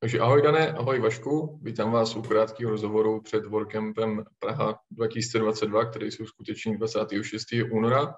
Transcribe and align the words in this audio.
Takže 0.00 0.20
ahoj 0.20 0.42
Dané, 0.42 0.72
ahoj 0.72 0.98
Vašku, 1.00 1.60
vítám 1.62 1.92
vás 1.92 2.16
u 2.16 2.22
krátkého 2.22 2.70
rozhovoru 2.70 3.20
před 3.20 3.46
WordCampem 3.46 4.24
Praha 4.38 4.80
2022, 4.90 5.84
který 5.84 6.10
se 6.10 6.22
uskuteční 6.22 6.76
26. 6.76 7.46
února. 7.70 8.14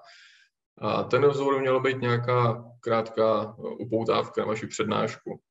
A 0.77 1.03
ten 1.03 1.23
rozhovor 1.23 1.61
mělo 1.61 1.79
být 1.79 2.01
nějaká 2.01 2.63
krátká 2.79 3.55
upoutávka 3.57 4.41
na 4.41 4.47
vaši 4.47 4.67
přednášku. 4.67 5.41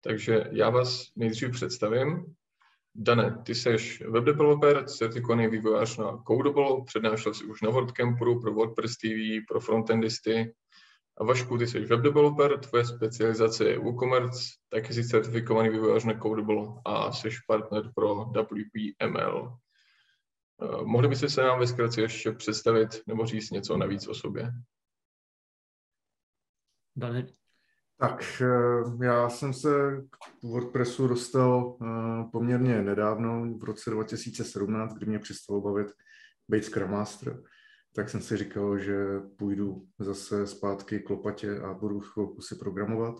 Takže 0.00 0.44
já 0.52 0.70
vás 0.70 1.06
nejdřív 1.16 1.50
představím. 1.50 2.24
Dane, 2.94 3.42
ty 3.46 3.54
jsi 3.54 3.76
web 4.08 4.24
developer, 4.24 4.84
certifikovaný 4.84 5.48
vývojář 5.48 5.96
na 5.96 6.22
Codeable, 6.28 6.84
přednášel 6.86 7.34
si 7.34 7.44
už 7.44 7.62
na 7.62 7.70
WordCampu 7.70 8.40
pro 8.40 8.52
WordPress 8.52 8.96
TV, 8.96 9.44
pro 9.48 9.60
frontendisty, 9.60 10.52
Vašku, 11.24 11.58
ty 11.58 11.66
jsi 11.66 11.80
web 11.80 12.00
developer, 12.00 12.58
tvoje 12.58 12.84
specializace 12.84 13.64
je 13.64 13.78
WooCommerce, 13.78 14.40
taky 14.68 14.94
jsi 14.94 15.08
certifikovaný 15.08 15.68
vývojář 15.68 16.04
na 16.04 16.20
Codeable 16.20 16.66
a 16.84 17.12
jsi 17.12 17.28
partner 17.46 17.90
pro 17.94 18.24
WPML. 18.24 19.58
Uh, 20.62 20.86
mohli 20.86 21.08
byste 21.08 21.28
se 21.28 21.42
nám 21.42 21.58
ve 21.58 21.66
zkratce 21.66 22.00
ještě 22.00 22.32
představit 22.32 23.02
nebo 23.06 23.26
říct 23.26 23.50
něco 23.50 23.76
navíc 23.76 24.08
o 24.08 24.14
sobě? 24.14 24.52
Dane. 26.96 27.26
Tak, 28.00 28.42
eh, 28.42 29.04
já 29.06 29.28
jsem 29.28 29.54
se 29.54 29.68
k 30.10 30.42
WordPressu 30.42 31.08
dostal 31.08 31.76
eh, 31.82 32.24
poměrně 32.32 32.82
nedávno, 32.82 33.58
v 33.58 33.64
roce 33.64 33.90
2017, 33.90 34.94
kdy 34.94 35.06
mě 35.06 35.18
přestalo 35.18 35.60
bavit 35.60 35.86
být 36.48 36.64
Scrum 36.64 36.90
Master 36.90 37.42
tak 37.94 38.08
jsem 38.08 38.20
si 38.20 38.36
říkal, 38.36 38.78
že 38.78 39.20
půjdu 39.38 39.86
zase 39.98 40.46
zpátky 40.46 41.00
k 41.00 41.10
lopatě 41.10 41.60
a 41.60 41.74
budu 41.74 42.00
chvilku 42.00 42.40
si 42.40 42.56
programovat. 42.56 43.14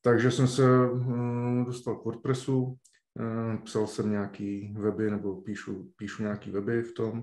Takže 0.00 0.30
jsem 0.30 0.48
se 0.48 0.62
hm, 0.86 1.64
dostal 1.64 1.96
k 1.96 2.04
WordPressu, 2.04 2.76
hm, 3.18 3.58
psal 3.58 3.86
jsem 3.86 4.10
nějaký 4.10 4.74
weby 4.78 5.10
nebo 5.10 5.40
píšu, 5.42 5.92
píšu 5.96 6.22
nějaký 6.22 6.50
weby 6.50 6.82
v 6.82 6.94
tom 6.94 7.22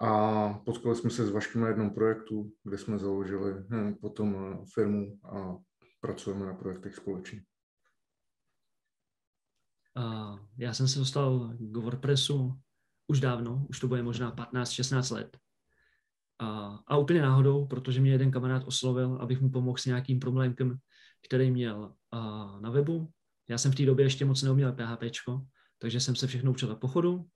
a 0.00 0.48
potkali 0.66 0.96
jsme 0.96 1.10
se 1.10 1.26
s 1.26 1.30
Vaškem 1.30 1.60
na 1.60 1.68
jednom 1.68 1.94
projektu, 1.94 2.50
kde 2.64 2.78
jsme 2.78 2.98
založili 2.98 3.54
hm, 3.70 3.94
potom 3.94 4.36
eh, 4.36 4.64
firmu 4.74 5.18
a 5.24 5.56
pracujeme 6.00 6.46
na 6.46 6.54
projektech 6.54 6.94
společně. 6.94 7.42
já 10.58 10.74
jsem 10.74 10.88
se 10.88 10.98
dostal 10.98 11.54
k 11.58 11.76
WordPressu 11.76 12.60
už 13.06 13.20
dávno, 13.20 13.66
už 13.68 13.80
to 13.80 13.88
bude 13.88 14.02
možná 14.02 14.36
15-16 14.36 15.14
let. 15.14 15.36
A, 16.38 16.78
a 16.86 16.96
úplně 16.96 17.22
náhodou, 17.22 17.66
protože 17.66 18.00
mě 18.00 18.10
jeden 18.10 18.30
kamarád 18.30 18.64
oslovil, 18.64 19.18
abych 19.20 19.40
mu 19.40 19.50
pomohl 19.50 19.78
s 19.78 19.84
nějakým 19.84 20.20
problémkem, 20.20 20.78
který 21.26 21.50
měl 21.50 21.92
a, 22.10 22.18
na 22.60 22.70
webu. 22.70 23.10
Já 23.48 23.58
jsem 23.58 23.72
v 23.72 23.74
té 23.74 23.86
době 23.86 24.06
ještě 24.06 24.24
moc 24.24 24.42
neuměl 24.42 24.72
PHP, 24.72 25.02
takže 25.78 26.00
jsem 26.00 26.16
se 26.16 26.26
všechno 26.26 26.50
učil 26.50 26.68
na 26.68 26.74
pochodu. 26.74 27.26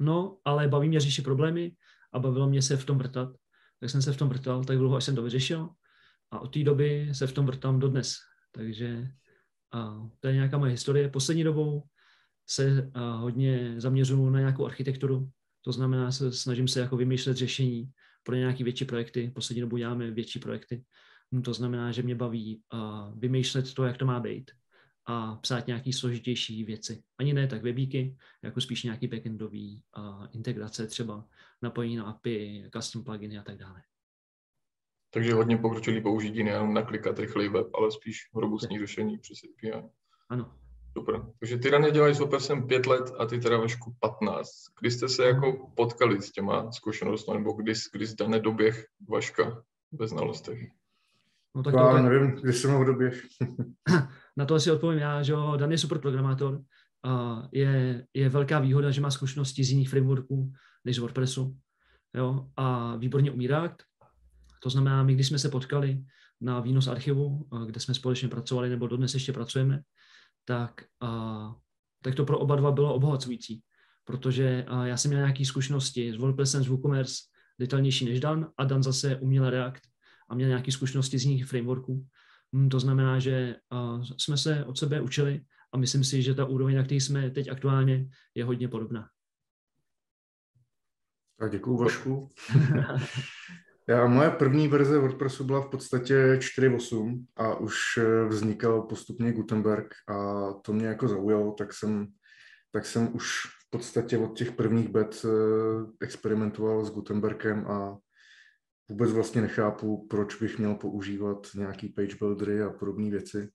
No, 0.00 0.38
ale 0.44 0.68
baví 0.68 0.88
mě 0.88 1.00
řešit 1.00 1.22
problémy 1.22 1.72
a 2.12 2.18
bavilo 2.18 2.48
mě 2.48 2.62
se 2.62 2.76
v 2.76 2.84
tom 2.84 2.98
vrtat. 2.98 3.28
Tak 3.80 3.90
jsem 3.90 4.02
se 4.02 4.12
v 4.12 4.16
tom 4.16 4.28
vrtal 4.28 4.64
tak 4.64 4.78
dlouho, 4.78 4.96
až 4.96 5.04
jsem 5.04 5.14
to 5.14 5.22
vyřešil. 5.22 5.68
A 6.30 6.40
od 6.40 6.54
té 6.54 6.64
doby 6.64 7.08
se 7.12 7.26
v 7.26 7.32
tom 7.32 7.46
vrtám 7.46 7.80
dodnes. 7.80 8.14
Takže 8.52 9.08
a 9.72 10.08
to 10.20 10.28
je 10.28 10.34
nějaká 10.34 10.58
moje 10.58 10.70
historie. 10.70 11.08
Poslední 11.08 11.44
dobou 11.44 11.82
se 12.48 12.90
a, 12.94 13.16
hodně 13.16 13.74
zaměřuju 13.80 14.30
na 14.30 14.38
nějakou 14.38 14.66
architekturu. 14.66 15.30
To 15.62 15.72
znamená, 15.72 16.12
se, 16.12 16.32
snažím 16.32 16.68
se 16.68 16.80
jako 16.80 16.96
vymýšlet 16.96 17.36
řešení, 17.36 17.90
pro 18.26 18.34
nějaké 18.34 18.64
větší 18.64 18.84
projekty. 18.84 19.30
Poslední 19.34 19.60
dobu 19.60 19.76
děláme 19.76 20.10
větší 20.10 20.38
projekty. 20.38 20.84
No, 21.32 21.42
to 21.42 21.54
znamená, 21.54 21.92
že 21.92 22.02
mě 22.02 22.14
baví 22.14 22.62
uh, 22.74 23.18
vymýšlet 23.18 23.74
to, 23.74 23.84
jak 23.84 23.96
to 23.96 24.06
má 24.06 24.20
být 24.20 24.50
a 25.06 25.36
psát 25.36 25.66
nějaké 25.66 25.92
složitější 25.92 26.64
věci. 26.64 27.02
Ani 27.18 27.34
ne 27.34 27.46
tak 27.46 27.62
webíky, 27.62 28.16
jako 28.42 28.60
spíš 28.60 28.82
nějaký 28.82 29.06
backendový 29.06 29.82
uh, 29.98 30.26
integrace, 30.32 30.86
třeba 30.86 31.24
napojení 31.62 31.96
na 31.96 32.04
API, 32.04 32.70
custom 32.76 33.04
pluginy 33.04 33.38
a 33.38 33.42
tak 33.42 33.56
dále. 33.56 33.82
Takže 35.10 35.34
hodně 35.34 35.56
pokročilý 35.56 36.02
použití, 36.02 36.42
nejenom 36.42 36.74
naklikat 36.74 37.18
rychlej 37.18 37.48
web, 37.48 37.66
ale 37.74 37.90
spíš 37.92 38.18
robustní 38.34 38.78
řešení 38.78 39.18
přes 39.18 39.38
API. 39.44 39.88
Ano, 40.28 40.58
Super. 40.96 41.22
Takže 41.38 41.58
ty 41.58 41.70
Daně 41.70 41.90
dělají 41.90 42.14
s 42.14 42.20
Opersem 42.20 42.66
pět 42.66 42.86
let 42.86 43.12
a 43.18 43.26
ty 43.26 43.38
teda 43.38 43.56
Vašku 43.56 43.96
15. 44.00 44.48
Kdy 44.80 44.90
jste 44.90 45.08
se 45.08 45.24
jako 45.24 45.70
potkali 45.74 46.22
s 46.22 46.32
těma 46.32 46.72
zkušenostmi, 46.72 47.34
nebo 47.34 47.52
kdy, 47.52 47.72
kdy 47.92 48.06
Dane 48.18 48.40
doběh 48.40 48.86
Vaška 49.08 49.62
ve 49.92 50.08
znalostech? 50.08 50.58
No 51.56 51.62
tak 51.62 51.74
já 51.74 51.90
to, 51.90 51.98
nevím, 51.98 52.30
kdy 52.30 52.52
jsem 52.52 52.70
ho 52.70 52.84
doběh. 52.84 53.22
na 54.36 54.44
to 54.44 54.54
asi 54.54 54.70
odpovím 54.70 54.98
já, 54.98 55.22
že 55.22 55.34
Dan 55.56 55.72
je 55.72 55.78
super 55.78 55.98
programátor. 55.98 56.62
A 57.04 57.42
je, 57.52 58.06
je 58.14 58.28
velká 58.28 58.58
výhoda, 58.58 58.90
že 58.90 59.00
má 59.00 59.10
zkušenosti 59.10 59.64
z 59.64 59.70
jiných 59.70 59.88
frameworků 59.88 60.52
než 60.84 60.96
z 60.96 60.98
WordPressu. 60.98 61.56
Jo? 62.14 62.46
A 62.56 62.96
výborně 62.96 63.30
umí 63.30 63.46
React. 63.46 63.76
To 64.62 64.70
znamená, 64.70 65.02
my 65.02 65.14
když 65.14 65.26
jsme 65.26 65.38
se 65.38 65.48
potkali 65.48 66.04
na 66.40 66.60
výnos 66.60 66.88
archivu, 66.88 67.48
kde 67.66 67.80
jsme 67.80 67.94
společně 67.94 68.28
pracovali, 68.28 68.68
nebo 68.68 68.86
dodnes 68.86 69.14
ještě 69.14 69.32
pracujeme, 69.32 69.82
tak, 70.46 70.84
uh, 71.02 71.54
tak 72.02 72.14
to 72.14 72.24
pro 72.24 72.38
oba 72.38 72.56
dva 72.56 72.72
bylo 72.72 72.94
obohacující, 72.94 73.62
protože 74.04 74.66
uh, 74.70 74.82
já 74.82 74.96
jsem 74.96 75.08
měl 75.08 75.20
nějaké 75.20 75.44
zkušenosti 75.44 76.12
s 76.12 76.16
WordPressem, 76.16 76.64
s 76.64 76.68
WooCommerce, 76.68 77.14
detailnější 77.60 78.04
než 78.04 78.20
Dan 78.20 78.50
a 78.58 78.64
Dan 78.64 78.82
zase 78.82 79.16
uměl 79.16 79.50
React 79.50 79.82
a 80.28 80.34
měl 80.34 80.48
nějaké 80.48 80.72
zkušenosti 80.72 81.18
z 81.18 81.24
jiných 81.24 81.46
frameworků. 81.46 82.06
Hmm, 82.52 82.68
to 82.68 82.80
znamená, 82.80 83.18
že 83.18 83.56
uh, 83.72 84.04
jsme 84.16 84.36
se 84.36 84.64
od 84.64 84.78
sebe 84.78 85.00
učili 85.00 85.44
a 85.72 85.78
myslím 85.78 86.04
si, 86.04 86.22
že 86.22 86.34
ta 86.34 86.44
úroveň, 86.44 86.76
na 86.76 86.82
které 86.82 87.00
jsme 87.00 87.30
teď 87.30 87.48
aktuálně, 87.48 88.08
je 88.34 88.44
hodně 88.44 88.68
podobná. 88.68 89.08
Tak 91.38 91.52
děkuju, 91.52 91.76
Vašku. 91.76 92.32
Já, 93.88 94.06
moje 94.06 94.30
první 94.30 94.68
verze 94.68 94.98
WordPressu 94.98 95.44
byla 95.44 95.60
v 95.60 95.70
podstatě 95.70 96.14
4.8 96.14 97.24
a 97.36 97.54
už 97.54 97.76
eh, 97.98 98.24
vznikal 98.24 98.82
postupně 98.82 99.32
Gutenberg 99.32 99.94
a 100.08 100.52
to 100.52 100.72
mě 100.72 100.86
jako 100.86 101.08
zaujalo, 101.08 101.52
tak 101.52 101.72
jsem, 101.72 102.06
tak 102.72 102.86
jsem 102.86 103.14
už 103.14 103.30
v 103.44 103.70
podstatě 103.70 104.18
od 104.18 104.38
těch 104.38 104.52
prvních 104.52 104.88
bet 104.88 105.24
eh, 105.24 105.28
experimentoval 106.00 106.84
s 106.84 106.90
Gutenbergem 106.90 107.66
a 107.66 107.96
vůbec 108.88 109.12
vlastně 109.12 109.40
nechápu, 109.40 110.06
proč 110.10 110.40
bych 110.40 110.58
měl 110.58 110.74
používat 110.74 111.46
nějaký 111.54 111.88
page 111.88 112.16
buildery 112.20 112.62
a 112.62 112.70
podobné 112.70 113.10
věci, 113.10 113.48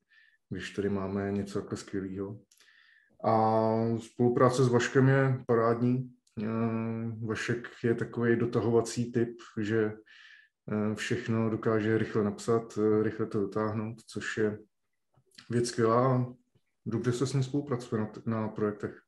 když 0.50 0.70
tady 0.70 0.90
máme 0.90 1.32
něco 1.32 1.60
takhle 1.60 1.78
skvělého. 1.78 2.40
A 3.24 3.74
spolupráce 3.98 4.64
s 4.64 4.68
Vaškem 4.68 5.08
je 5.08 5.44
parádní. 5.48 6.12
Vašek 7.26 7.70
je 7.84 7.96
takový 7.96 8.36
dotahovací 8.36 9.12
typ, 9.12 9.38
že 9.58 9.92
Eh, 10.70 10.96
všechno 10.96 11.50
dokáže 11.50 11.98
rychle 11.98 12.24
napsat, 12.24 12.78
eh, 12.78 13.04
rychle 13.04 13.26
to 13.26 13.40
dotáhnout, 13.40 14.02
což 14.08 14.38
je 14.38 14.60
věc 15.50 15.68
skvělá. 15.68 16.36
Dobře 16.86 17.12
se 17.14 17.28
s 17.28 17.34
ním 17.34 17.44
spolupracuje 17.44 18.02
na, 18.02 18.12
na 18.26 18.48
projektech. 18.48 19.02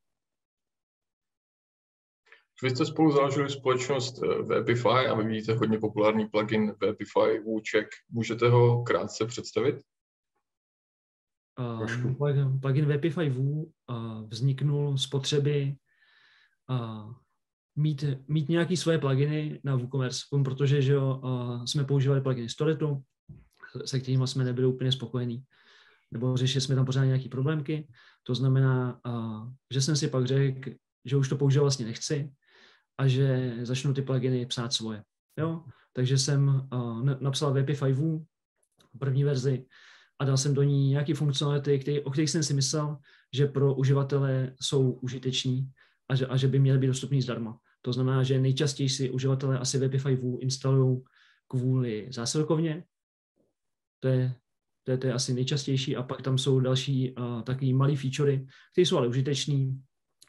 Vy 2.62 2.70
jste 2.70 2.86
spolu 2.86 3.12
založili 3.12 3.50
společnost 3.50 4.22
eh, 4.22 4.42
Webify 4.42 4.88
a 5.10 5.14
vy 5.14 5.24
vidíte 5.24 5.54
hodně 5.54 5.78
populární 5.78 6.28
plugin 6.28 6.74
Webify 6.80 7.38
Woocheck. 7.44 7.88
Můžete 8.10 8.48
ho 8.48 8.82
krátce 8.82 9.26
představit? 9.26 9.76
Uh, 11.58 12.60
plugin 12.60 12.86
Webify 12.86 13.30
Woo 13.30 13.64
uh, 13.64 14.28
vzniknul 14.28 14.98
z 14.98 15.06
potřeby 15.06 15.76
mít, 17.76 18.04
mít 18.28 18.48
nějaký 18.48 18.76
svoje 18.76 18.98
pluginy 18.98 19.60
na 19.64 19.76
WooCommerce, 19.76 20.20
protože 20.44 20.82
že 20.82 20.92
jo, 20.92 21.22
jsme 21.64 21.84
používali 21.84 22.20
pluginy 22.20 22.48
Storetu, 22.48 23.02
se 23.84 24.00
kterými 24.00 24.26
jsme 24.26 24.44
nebyli 24.44 24.66
úplně 24.66 24.92
spokojení, 24.92 25.42
nebo 26.10 26.36
řešili 26.36 26.60
jsme 26.60 26.74
tam 26.74 26.86
pořád 26.86 27.04
nějaké 27.04 27.28
problémky. 27.28 27.88
To 28.22 28.34
znamená, 28.34 29.00
že 29.72 29.80
jsem 29.80 29.96
si 29.96 30.08
pak 30.08 30.26
řekl, 30.26 30.70
že 31.04 31.16
už 31.16 31.28
to 31.28 31.36
používat 31.36 31.62
vlastně 31.62 31.86
nechci 31.86 32.32
a 32.98 33.08
že 33.08 33.56
začnu 33.62 33.94
ty 33.94 34.02
pluginy 34.02 34.46
psát 34.46 34.72
svoje. 34.72 35.02
Jo? 35.38 35.64
Takže 35.92 36.18
jsem 36.18 36.68
napsal 37.20 37.52
Webify 37.52 37.92
Woo, 37.92 38.24
první 38.98 39.24
verzi, 39.24 39.66
a 40.18 40.24
dal 40.24 40.36
jsem 40.36 40.54
do 40.54 40.62
ní 40.62 40.88
nějaké 40.88 41.14
funkcionality, 41.14 41.78
který, 41.78 42.00
o 42.00 42.10
kterých 42.10 42.30
jsem 42.30 42.42
si 42.42 42.54
myslel, 42.54 42.98
že 43.34 43.46
pro 43.46 43.74
uživatele 43.74 44.54
jsou 44.60 44.92
užiteční 44.92 45.70
a 46.14 46.16
že, 46.16 46.26
a 46.26 46.36
že 46.36 46.48
by 46.48 46.58
měly 46.58 46.78
být 46.78 46.86
dostupný 46.86 47.22
zdarma. 47.22 47.58
To 47.82 47.92
znamená, 47.92 48.22
že 48.22 48.38
nejčastěji 48.38 48.88
si 48.88 49.10
uživatelé 49.10 49.58
asi 49.58 49.78
Webify 49.78 50.14
Vue 50.14 50.40
instalují 50.40 51.02
kvůli 51.48 52.08
zásilkovně. 52.10 52.84
To 54.00 54.08
je, 54.08 54.34
to 54.84 54.90
je, 54.90 54.98
to 54.98 55.06
je 55.06 55.12
asi 55.12 55.34
nejčastější 55.34 55.96
a 55.96 56.02
pak 56.02 56.22
tam 56.22 56.38
jsou 56.38 56.60
další 56.60 57.14
uh, 57.14 57.42
takový 57.42 57.72
malý 57.72 57.96
featurey, 57.96 58.46
které 58.72 58.86
jsou 58.86 58.96
ale 58.96 59.08
užitečný, 59.08 59.82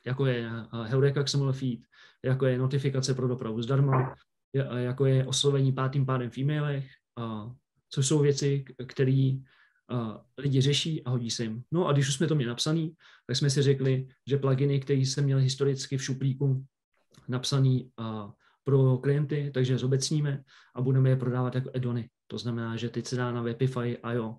jako 0.06 0.26
je 0.26 0.50
uh, 0.50 0.86
Heureka 0.86 1.24
XML 1.24 1.54
feed, 1.54 1.80
jako 2.26 2.46
je 2.46 2.58
notifikace 2.58 3.14
pro 3.14 3.28
dopravu 3.28 3.62
zdarma, 3.62 4.16
jako 4.76 5.06
je 5.06 5.26
oslovení 5.26 5.72
pátým 5.72 6.06
pádem 6.06 6.30
v 6.30 6.38
e-mailech, 6.38 6.88
uh, 7.20 7.54
což 7.90 8.08
jsou 8.08 8.20
věci, 8.20 8.66
které 8.88 9.38
lidi 10.38 10.62
řeší 10.62 11.04
a 11.04 11.10
hodí 11.10 11.32
se 11.32 11.44
jim. 11.44 11.64
No 11.72 11.88
a 11.88 11.94
když 11.94 12.08
už 12.08 12.16
jsme 12.16 12.28
to 12.28 12.36
měli 12.36 12.50
napsaný, 12.50 12.96
tak 13.28 13.36
jsme 13.36 13.50
si 13.50 13.62
řekli, 13.62 14.08
že 14.28 14.38
pluginy, 14.38 14.80
které 14.80 15.00
jsem 15.00 15.24
měl 15.24 15.38
historicky 15.38 15.98
v 15.98 16.04
šuplíku 16.04 16.66
napsaný 17.28 17.92
pro 18.64 18.98
klienty, 18.98 19.52
takže 19.54 19.78
zobecníme 19.78 20.44
a 20.76 20.82
budeme 20.82 21.10
je 21.10 21.16
prodávat 21.16 21.56
jako 21.56 21.70
edony. 21.74 22.10
To 22.28 22.38
znamená, 22.38 22.76
že 22.76 22.90
teď 22.90 23.06
se 23.06 23.16
dá 23.16 23.32
na 23.32 23.42
Webify 23.42 23.98
jo, 24.14 24.38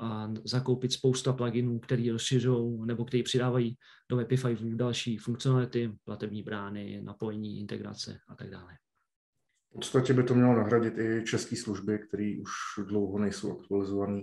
a 0.00 0.32
zakoupit 0.44 0.92
spousta 0.92 1.32
pluginů, 1.32 1.78
které 1.78 2.12
rozšiřují 2.12 2.86
nebo 2.86 3.04
které 3.04 3.22
přidávají 3.22 3.76
do 4.10 4.16
Webify 4.16 4.56
další 4.60 5.18
funkcionality, 5.18 5.92
platební 6.04 6.42
brány, 6.42 7.02
napojení, 7.04 7.60
integrace 7.60 8.18
a 8.28 8.34
tak 8.34 8.50
dále. 8.50 8.72
V 9.70 9.72
podstatě 9.72 10.12
by 10.14 10.22
to 10.22 10.34
mělo 10.34 10.56
nahradit 10.56 10.98
i 10.98 11.24
české 11.26 11.56
služby, 11.56 11.98
které 12.08 12.36
už 12.40 12.50
dlouho 12.86 13.18
nejsou 13.18 13.60
aktualizované 13.60 14.22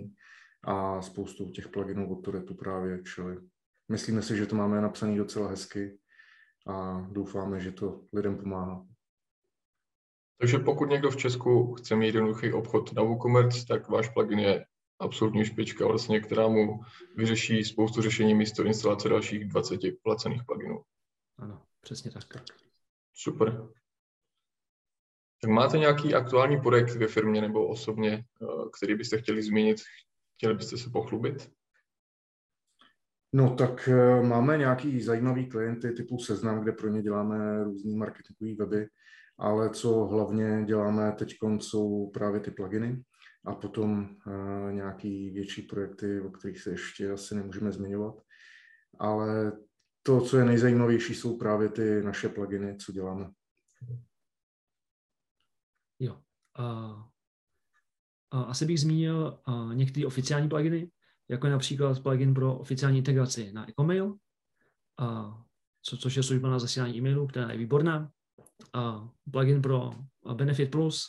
a 0.66 1.02
spoustu 1.02 1.50
těch 1.50 1.68
pluginů 1.68 2.12
od 2.12 2.24
Toretu 2.24 2.54
právě, 2.54 3.02
čili 3.02 3.36
myslíme 3.88 4.22
si, 4.22 4.36
že 4.36 4.46
to 4.46 4.56
máme 4.56 4.80
napsané 4.80 5.16
docela 5.16 5.48
hezky 5.48 5.98
a 6.66 7.06
doufáme, 7.10 7.60
že 7.60 7.72
to 7.72 8.04
lidem 8.12 8.38
pomáhá. 8.38 8.86
Takže 10.38 10.58
pokud 10.58 10.84
někdo 10.84 11.10
v 11.10 11.16
Česku 11.16 11.74
chce 11.74 11.96
mít 11.96 12.14
jednoduchý 12.14 12.52
obchod 12.52 12.92
na 12.92 13.02
WooCommerce, 13.02 13.66
tak 13.66 13.88
váš 13.88 14.08
plugin 14.08 14.38
je 14.38 14.66
absolutní 14.98 15.44
špička, 15.44 15.86
vlastně, 15.86 16.20
která 16.20 16.48
mu 16.48 16.80
vyřeší 17.16 17.64
spoustu 17.64 18.02
řešení 18.02 18.34
místo 18.34 18.64
instalace 18.64 19.08
dalších 19.08 19.44
20 19.44 19.80
placených 20.02 20.44
pluginů. 20.44 20.82
Ano, 21.38 21.62
přesně 21.80 22.10
tak. 22.10 22.24
Super. 23.14 23.68
Tak 25.40 25.50
máte 25.50 25.78
nějaký 25.78 26.14
aktuální 26.14 26.60
projekt 26.60 26.96
ve 26.96 27.06
firmě 27.06 27.40
nebo 27.40 27.68
osobně, 27.68 28.12
eh, 28.12 28.46
který 28.78 28.94
byste 28.94 29.18
chtěli 29.18 29.42
zmínit? 29.42 29.76
Chtěli 30.36 30.54
byste 30.54 30.76
se 30.78 30.90
pochlubit? 30.90 31.52
No 33.32 33.54
tak 33.54 33.88
eh, 33.88 34.22
máme 34.22 34.58
nějaký 34.58 35.02
zajímavý 35.02 35.46
klienty 35.46 35.92
typu 35.92 36.18
Seznam, 36.18 36.60
kde 36.60 36.72
pro 36.72 36.88
ně 36.88 37.02
děláme 37.02 37.64
různý 37.64 37.96
marketingové 37.96 38.54
weby, 38.54 38.88
ale 39.38 39.70
co 39.70 40.04
hlavně 40.04 40.64
děláme 40.66 41.12
teď, 41.12 41.36
jsou 41.60 42.10
právě 42.10 42.40
ty 42.40 42.50
pluginy 42.50 43.02
a 43.46 43.54
potom 43.54 44.16
uh, 44.26 44.72
nějaký 44.72 45.30
větší 45.30 45.62
projekty, 45.62 46.20
o 46.20 46.30
kterých 46.30 46.60
se 46.60 46.70
ještě 46.70 47.10
asi 47.10 47.34
nemůžeme 47.34 47.72
zmiňovat. 47.72 48.14
Ale 48.98 49.52
to, 50.02 50.20
co 50.20 50.38
je 50.38 50.44
nejzajímavější, 50.44 51.14
jsou 51.14 51.38
právě 51.38 51.68
ty 51.68 52.02
naše 52.02 52.28
pluginy, 52.28 52.76
co 52.76 52.92
děláme. 52.92 53.30
Jo. 55.98 56.22
Uh, 56.58 57.02
asi 58.30 58.66
bych 58.66 58.80
zmínil 58.80 59.38
některé 59.74 60.06
oficiální 60.06 60.48
pluginy, 60.48 60.90
jako 61.30 61.46
je 61.46 61.52
například 61.52 62.00
plugin 62.00 62.34
pro 62.34 62.58
oficiální 62.58 62.98
integraci 62.98 63.52
na 63.52 63.70
Ecomail, 63.70 64.14
co, 65.82 65.96
což 65.96 66.16
je 66.16 66.22
služba 66.22 66.50
na 66.50 66.58
zasílání 66.58 66.96
e-mailů, 66.96 67.26
která 67.26 67.50
je 67.50 67.58
výborná. 67.58 68.10
Uh, 68.76 69.08
plugin 69.30 69.62
pro 69.62 69.90
Benefit 70.34 70.70
Plus, 70.70 71.04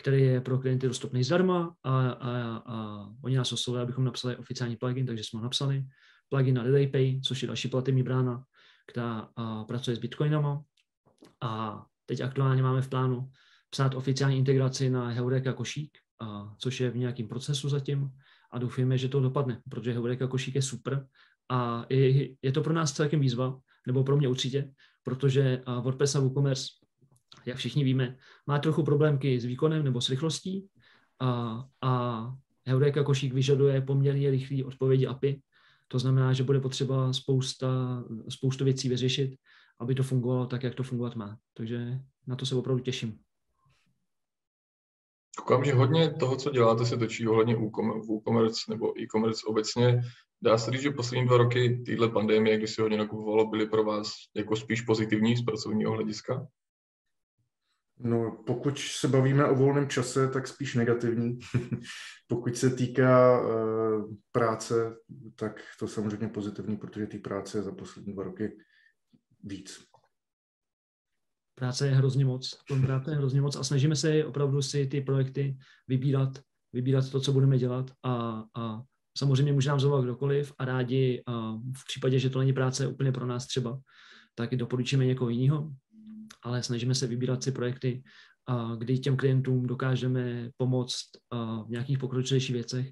který 0.00 0.22
je 0.22 0.40
pro 0.40 0.58
klienty 0.58 0.86
dostupný 0.86 1.24
zdarma 1.24 1.74
a, 1.84 2.10
a, 2.10 2.62
a 2.66 3.06
oni 3.24 3.36
nás 3.36 3.52
oslovili, 3.52 3.82
abychom 3.82 4.04
napsali 4.04 4.36
oficiální 4.36 4.76
plugin, 4.76 5.06
takže 5.06 5.24
jsme 5.24 5.38
ho 5.38 5.42
napsali. 5.42 5.84
Plugin 6.28 6.54
na 6.54 6.62
DelayPay, 6.62 7.20
což 7.20 7.42
je 7.42 7.46
další 7.46 7.68
platební 7.68 8.02
brána, 8.02 8.44
která 8.86 9.28
a, 9.36 9.64
pracuje 9.64 9.96
s 9.96 9.98
bitcoinama. 9.98 10.62
A 11.40 11.84
teď 12.06 12.20
aktuálně 12.20 12.62
máme 12.62 12.82
v 12.82 12.88
plánu 12.88 13.30
psát 13.70 13.94
oficiální 13.94 14.38
integraci 14.38 14.90
na 14.90 15.08
Heureka 15.08 15.52
košík, 15.52 15.98
což 16.58 16.80
je 16.80 16.90
v 16.90 16.96
nějakém 16.96 17.28
procesu 17.28 17.68
zatím 17.68 18.10
a 18.50 18.58
doufujeme, 18.58 18.98
že 18.98 19.08
to 19.08 19.20
dopadne, 19.20 19.60
protože 19.70 19.92
Heureka 19.92 20.26
košík 20.26 20.54
je 20.54 20.62
super 20.62 21.06
a 21.48 21.86
je, 21.88 22.28
je 22.42 22.52
to 22.52 22.62
pro 22.62 22.72
nás 22.72 22.92
celkem 22.92 23.20
výzva, 23.20 23.58
nebo 23.86 24.04
pro 24.04 24.16
mě 24.16 24.28
určitě, 24.28 24.70
protože 25.02 25.62
WordPress 25.82 26.14
a 26.14 26.20
WooCommerce 26.20 26.66
jak 27.46 27.56
všichni 27.56 27.84
víme, 27.84 28.16
má 28.46 28.58
trochu 28.58 28.82
problémky 28.82 29.40
s 29.40 29.44
výkonem 29.44 29.84
nebo 29.84 30.00
s 30.00 30.10
rychlostí 30.10 30.68
a, 31.20 31.64
a 31.82 32.34
Heureka 32.66 33.02
košík 33.04 33.34
vyžaduje 33.34 33.80
poměrně 33.80 34.30
rychlé 34.30 34.64
odpovědi 34.64 35.06
API. 35.06 35.42
To 35.88 35.98
znamená, 35.98 36.32
že 36.32 36.44
bude 36.44 36.60
potřeba 36.60 37.12
spousta, 37.12 38.04
spoustu 38.28 38.64
věcí 38.64 38.88
vyřešit, 38.88 39.36
aby 39.80 39.94
to 39.94 40.02
fungovalo 40.02 40.46
tak, 40.46 40.62
jak 40.62 40.74
to 40.74 40.82
fungovat 40.82 41.16
má. 41.16 41.38
Takže 41.54 42.00
na 42.26 42.36
to 42.36 42.46
se 42.46 42.54
opravdu 42.54 42.82
těším. 42.82 43.18
Koukám, 45.48 45.64
že 45.64 45.72
hodně 45.72 46.10
toho, 46.10 46.36
co 46.36 46.50
děláte, 46.50 46.86
se 46.86 46.96
točí 46.96 47.28
ohledně 47.28 47.56
WooCommerce 47.56 48.60
nebo 48.68 49.00
e-commerce 49.00 49.46
obecně. 49.46 50.00
Dá 50.42 50.58
se 50.58 50.70
říct, 50.70 50.82
že 50.82 50.90
poslední 50.90 51.26
dva 51.26 51.36
roky 51.36 51.82
téhle 51.86 52.08
pandemie, 52.08 52.56
kdy 52.58 52.68
si 52.68 52.82
hodně 52.82 52.98
nakupovalo, 52.98 53.46
byly 53.46 53.66
pro 53.66 53.84
vás 53.84 54.12
jako 54.36 54.56
spíš 54.56 54.80
pozitivní 54.80 55.36
z 55.36 55.44
pracovního 55.44 55.92
hlediska? 55.92 56.46
No, 57.98 58.42
pokud 58.46 58.78
se 58.78 59.08
bavíme 59.08 59.44
o 59.44 59.54
volném 59.54 59.88
čase, 59.88 60.28
tak 60.28 60.48
spíš 60.48 60.74
negativní. 60.74 61.38
pokud 62.26 62.56
se 62.56 62.70
týká 62.70 63.40
uh, 63.40 64.14
práce, 64.32 64.96
tak 65.36 65.62
to 65.78 65.88
samozřejmě 65.88 66.28
pozitivní, 66.28 66.76
protože 66.76 67.06
té 67.06 67.18
práce 67.18 67.62
za 67.62 67.72
poslední 67.72 68.12
dva 68.12 68.22
roky 68.24 68.56
víc. 69.44 69.88
Práce 71.58 71.86
je 71.86 71.94
hrozně 71.94 72.24
moc, 72.24 72.58
práce 72.80 73.10
je 73.10 73.16
hrozně 73.16 73.40
moc 73.40 73.56
a 73.56 73.64
snažíme 73.64 73.96
se 73.96 74.24
opravdu 74.24 74.62
si 74.62 74.86
ty 74.86 75.00
projekty 75.00 75.58
vybírat, 75.88 76.38
vybírat 76.72 77.10
to, 77.10 77.20
co 77.20 77.32
budeme 77.32 77.58
dělat 77.58 77.90
a, 78.02 78.44
a 78.56 78.82
samozřejmě 79.18 79.52
může 79.52 79.68
nám 79.68 79.80
zavolat 79.80 80.04
kdokoliv 80.04 80.52
a 80.58 80.64
rádi 80.64 81.22
a 81.26 81.52
v 81.52 81.84
případě, 81.86 82.18
že 82.18 82.30
to 82.30 82.38
není 82.38 82.52
práce 82.52 82.86
úplně 82.86 83.12
pro 83.12 83.26
nás 83.26 83.46
třeba, 83.46 83.80
tak 84.34 84.56
doporučíme 84.56 85.06
někoho 85.06 85.30
jiného, 85.30 85.72
ale 86.44 86.62
snažíme 86.62 86.94
se 86.94 87.06
vybírat 87.06 87.42
si 87.42 87.52
projekty, 87.52 88.02
kdy 88.78 88.98
těm 88.98 89.16
klientům 89.16 89.66
dokážeme 89.66 90.50
pomoct 90.56 91.04
v 91.66 91.70
nějakých 91.70 91.98
pokročilejších 91.98 92.54
věcech, 92.54 92.88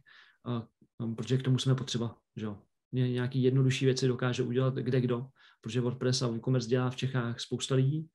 protože 1.16 1.38
k 1.38 1.42
tomu 1.42 1.58
jsme 1.58 1.74
potřeba. 1.74 2.16
Že? 2.36 2.48
Nějaký 2.92 3.42
jednodušší 3.42 3.84
věci 3.84 4.08
dokáže 4.08 4.42
udělat 4.42 4.74
kde 4.74 5.00
kdo, 5.00 5.26
protože 5.60 5.80
WordPress 5.80 6.22
a 6.22 6.36
e-commerce 6.36 6.69
dělá 6.69 6.90
v 6.90 6.96
Čechách 6.96 7.40
spousta 7.40 7.74
lidí, 7.74 8.08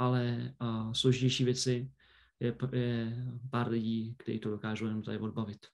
ale 0.00 0.54
složitější 0.92 1.44
věci 1.44 1.90
je, 2.40 2.54
je 2.72 3.16
pár 3.50 3.68
lidí, 3.68 4.14
kteří 4.18 4.38
to 4.38 4.50
dokážou 4.50 4.86
jenom 4.86 5.02
tady 5.02 5.18
odbavit. 5.18 5.66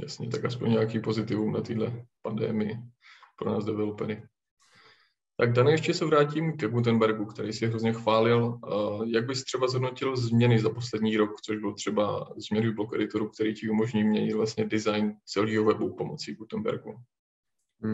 Jasně, 0.00 0.28
tak 0.28 0.44
aspoň 0.44 0.70
nějaký 0.70 1.00
pozitivum 1.00 1.52
na 1.52 1.60
téhle 1.60 2.06
pandemii 2.22 2.76
pro 3.38 3.50
nás 3.52 3.64
developery. 3.64 4.22
Tak 5.38 5.52
Dane, 5.52 5.70
ještě 5.70 5.94
se 5.94 6.04
vrátím 6.04 6.56
ke 6.56 6.68
Gutenbergu, 6.68 7.24
který 7.26 7.52
si 7.52 7.66
hrozně 7.66 7.92
chválil. 7.92 8.60
Jak 9.06 9.26
bys 9.26 9.44
třeba 9.44 9.68
zhodnotil 9.68 10.16
změny 10.16 10.58
za 10.60 10.70
poslední 10.70 11.16
rok, 11.16 11.40
což 11.40 11.58
byl 11.58 11.74
třeba 11.74 12.34
změny 12.36 12.72
blok 12.72 12.94
editoru, 12.94 13.28
který 13.28 13.54
ti 13.54 13.68
umožní 13.68 14.04
měnit 14.04 14.32
vlastně 14.32 14.64
design 14.64 15.16
celého 15.24 15.64
webu 15.64 15.96
pomocí 15.96 16.34
Gutenbergu? 16.34 16.94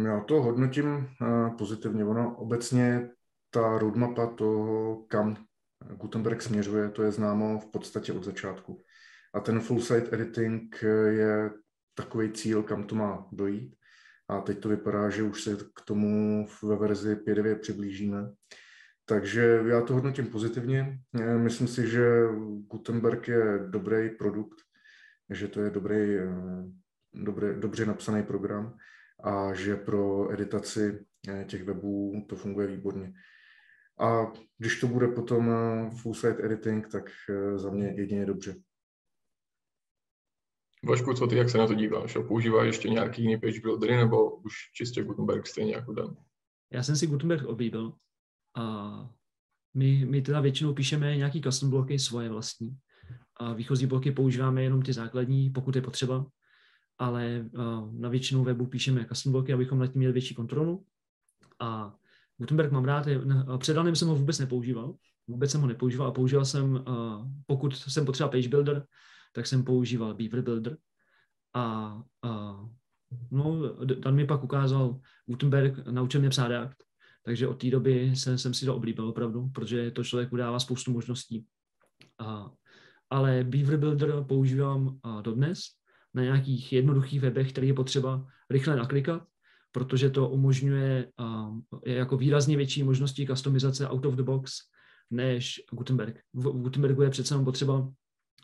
Já 0.05 0.21
to 0.25 0.43
hodnotím 0.43 0.87
eh, 0.87 1.50
pozitivně. 1.59 2.05
Ono 2.05 2.37
obecně 2.37 3.11
ta 3.55 3.79
roadmapa 3.79 4.27
toho, 4.27 4.97
kam 5.09 5.37
Gutenberg 5.97 6.43
směřuje, 6.43 6.89
to 6.89 7.03
je 7.03 7.13
známo 7.13 7.61
v 7.61 7.67
podstatě 7.67 8.13
od 8.13 8.25
začátku. 8.25 8.83
A 9.35 9.41
ten 9.41 9.61
full 9.61 9.81
site 9.81 10.15
editing 10.15 10.85
je 11.09 11.51
takový 11.95 12.33
cíl, 12.33 12.63
kam 12.63 12.85
to 12.85 12.95
má 12.95 13.29
dojít 13.33 13.75
a 14.29 14.41
teď 14.41 14.61
to 14.61 14.69
vypadá, 14.69 15.11
že 15.11 15.23
už 15.23 15.43
se 15.43 15.57
k 15.57 15.81
tomu 15.85 16.47
ve 16.63 16.77
verzi 16.77 17.15
5.9 17.15 17.59
přiblížíme. 17.59 18.31
Takže 19.05 19.63
já 19.67 19.81
to 19.81 19.95
hodnotím 19.95 20.27
pozitivně. 20.27 20.99
Myslím 21.37 21.69
si, 21.69 21.89
že 21.89 22.27
Gutenberg 22.71 23.29
je 23.29 23.59
dobrý 23.69 24.11
produkt, 24.11 24.61
že 25.31 25.49
to 25.49 25.61
je 25.61 25.71
dobrý, 25.71 26.17
dobrý, 27.15 27.47
dobře 27.61 27.87
napsaný 27.87 28.23
program 28.23 28.77
a 29.25 29.55
že 29.55 29.77
pro 29.77 30.33
editaci 30.33 31.05
těch 31.47 31.65
webů 31.65 32.27
to 32.29 32.37
funguje 32.37 32.67
výborně. 32.67 33.13
A 34.01 34.33
když 34.59 34.81
to 34.81 34.87
bude 34.87 35.09
potom 35.09 35.51
full 35.91 36.15
site 36.15 36.45
editing, 36.45 36.89
tak 36.89 37.11
za 37.57 37.71
mě 37.71 37.87
jedině 37.87 38.27
dobře. 38.27 38.63
Vašku, 40.85 41.15
co 41.15 41.27
ty, 41.27 41.37
jak 41.37 41.51
se 41.51 41.59
na 41.59 41.67
to 41.67 41.75
díváš? 41.75 42.17
Používáš 42.29 42.67
ještě 42.67 42.89
nějaký 42.89 43.23
jiný 43.23 43.41
page 43.41 43.61
buildery 43.61 43.97
nebo 43.97 44.37
už 44.37 44.53
čistě 44.75 45.05
Gutenberg 45.05 45.47
stejně 45.47 45.75
jako 45.75 45.93
Dan? 45.93 46.17
Já 46.73 46.83
jsem 46.83 46.97
si 46.97 47.07
Gutenberg 47.07 47.47
oblíbil 47.47 47.95
a 48.57 49.11
my, 49.75 50.07
my 50.09 50.23
teda 50.23 50.41
většinou 50.41 50.75
píšeme 50.75 51.17
nějaký 51.17 51.43
custom 51.43 51.71
bloky 51.71 51.99
svoje 51.99 52.29
vlastní. 52.29 52.79
A 53.37 53.53
výchozí 53.53 53.87
bloky 53.87 54.13
používáme 54.13 54.63
jenom 54.63 54.83
ty 54.83 54.93
základní, 54.93 55.51
pokud 55.51 55.77
je 55.77 55.83
potřeba, 55.83 56.27
ale 56.99 57.51
na 57.93 58.09
většinu 58.09 58.45
webu 58.45 58.67
píšeme 58.67 59.07
custom 59.07 59.33
bloky, 59.33 59.53
abychom 59.53 59.79
nad 59.79 59.87
tím 59.87 59.99
měli 59.99 60.13
větší 60.13 60.35
kontrolu. 60.35 60.87
A 61.61 61.97
Gutenberg 62.43 62.73
mám 62.73 62.85
rád, 62.85 63.07
předanem 63.59 63.97
jsem 63.97 64.09
ho 64.09 64.15
vůbec 64.17 64.39
nepoužíval, 64.39 64.95
vůbec 65.29 65.51
jsem 65.51 65.61
ho 65.61 65.67
nepoužíval 65.67 66.09
a 66.09 66.13
používal 66.13 66.45
jsem, 66.45 66.85
pokud 67.47 67.77
jsem 67.77 68.07
potřeboval 68.07 68.33
page 68.33 68.49
builder, 68.49 68.87
tak 69.33 69.47
jsem 69.47 69.65
používal 69.65 70.15
Beaver 70.15 70.43
Builder. 70.43 70.77
A, 71.55 71.97
a 72.23 72.61
no, 73.31 73.75
Dan 73.85 74.15
mi 74.15 74.27
pak 74.27 74.45
ukázal, 74.45 75.01
Gutenberg 75.27 75.87
naučil 75.87 76.21
mě 76.21 76.31
psát 76.31 76.49
React, 76.49 76.77
takže 77.25 77.49
od 77.49 77.61
té 77.61 77.71
doby 77.71 78.17
jsem, 78.17 78.39
jsem 78.39 78.55
si 78.55 78.67
to 78.67 78.77
oblíbil 78.77 79.09
opravdu, 79.09 79.49
protože 79.49 79.91
to 79.91 80.05
člověku 80.05 80.37
dává 80.37 80.59
spoustu 80.59 80.93
možností. 80.93 81.47
A, 82.19 82.51
ale 83.11 83.45
Beaver 83.45 83.77
Builder 83.77 84.25
používám 84.25 84.99
a, 85.03 85.21
dodnes 85.21 85.59
na 86.15 86.23
nějakých 86.23 86.73
jednoduchých 86.73 87.21
webech, 87.21 87.53
které 87.53 87.67
je 87.67 87.75
potřeba 87.75 88.27
rychle 88.51 88.77
naklikat, 88.77 89.23
protože 89.73 90.11
to 90.11 90.29
umožňuje 90.29 91.09
a, 91.19 91.50
je 91.87 91.95
jako 91.95 92.17
výrazně 92.17 92.57
větší 92.57 92.83
možnosti 92.83 93.26
customizace 93.26 93.88
out 93.88 94.07
of 94.07 94.14
the 94.14 94.23
box 94.23 94.52
než 95.11 95.61
Gutenberg. 95.73 96.21
V 96.35 96.43
Gutenbergu 96.43 97.02
je 97.02 97.11
přece 97.11 97.35
jenom 97.35 97.45
potřeba 97.45 97.88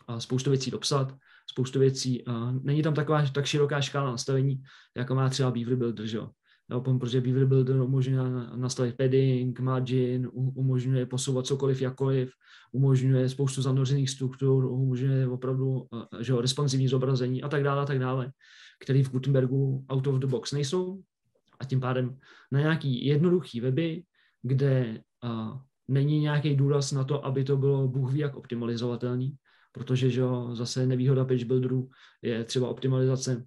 a, 0.07 0.19
spoustu 0.19 0.49
věcí 0.49 0.71
dopsat, 0.71 1.15
spoustu 1.51 1.79
věcí. 1.79 2.25
A, 2.25 2.51
není 2.51 2.81
tam 2.81 2.93
taková 2.93 3.25
tak 3.25 3.45
široká 3.45 3.81
škála 3.81 4.11
nastavení, 4.11 4.61
jako 4.97 5.15
má 5.15 5.29
třeba 5.29 5.51
Beaver 5.51 5.75
Builder, 5.75 6.05
že 6.05 6.17
jo 6.17 6.29
protože 6.77 7.21
Beaver 7.21 7.45
Builder 7.45 7.81
umožňuje 7.81 8.29
nastavit 8.55 8.97
padding, 8.97 9.59
margin, 9.59 10.29
umožňuje 10.33 11.05
posouvat 11.05 11.45
cokoliv 11.45 11.81
jakoliv, 11.81 12.31
umožňuje 12.71 13.29
spoustu 13.29 13.61
zanořených 13.61 14.09
struktur, 14.09 14.65
umožňuje 14.65 15.27
opravdu 15.27 15.87
eh, 15.93 16.23
že 16.23 16.31
jo, 16.31 16.41
responsivní 16.41 16.87
zobrazení 16.87 17.43
a 17.43 17.49
tak 17.49 17.63
dále, 17.63 17.81
a 17.81 17.85
tak 17.85 17.99
dále, 17.99 18.31
které 18.79 19.03
v 19.03 19.11
Gutenbergu 19.11 19.85
out 19.89 20.07
of 20.07 20.15
the 20.15 20.27
box 20.27 20.51
nejsou. 20.51 21.01
A 21.59 21.65
tím 21.65 21.79
pádem 21.79 22.17
na 22.51 22.59
nějaký 22.59 23.05
jednoduchý 23.05 23.61
weby, 23.61 24.03
kde 24.41 25.01
a, 25.23 25.59
není 25.87 26.19
nějaký 26.19 26.55
důraz 26.55 26.91
na 26.91 27.03
to, 27.03 27.25
aby 27.25 27.43
to 27.43 27.57
bylo 27.57 27.87
bůh 27.87 28.11
ví 28.13 28.19
jak 28.19 28.35
optimalizovatelný, 28.35 29.35
protože 29.71 30.09
že 30.09 30.21
zase 30.53 30.85
nevýhoda 30.85 31.25
page 31.25 31.45
builderů 31.45 31.89
je 32.21 32.43
třeba 32.43 32.69
optimalizace 32.69 33.45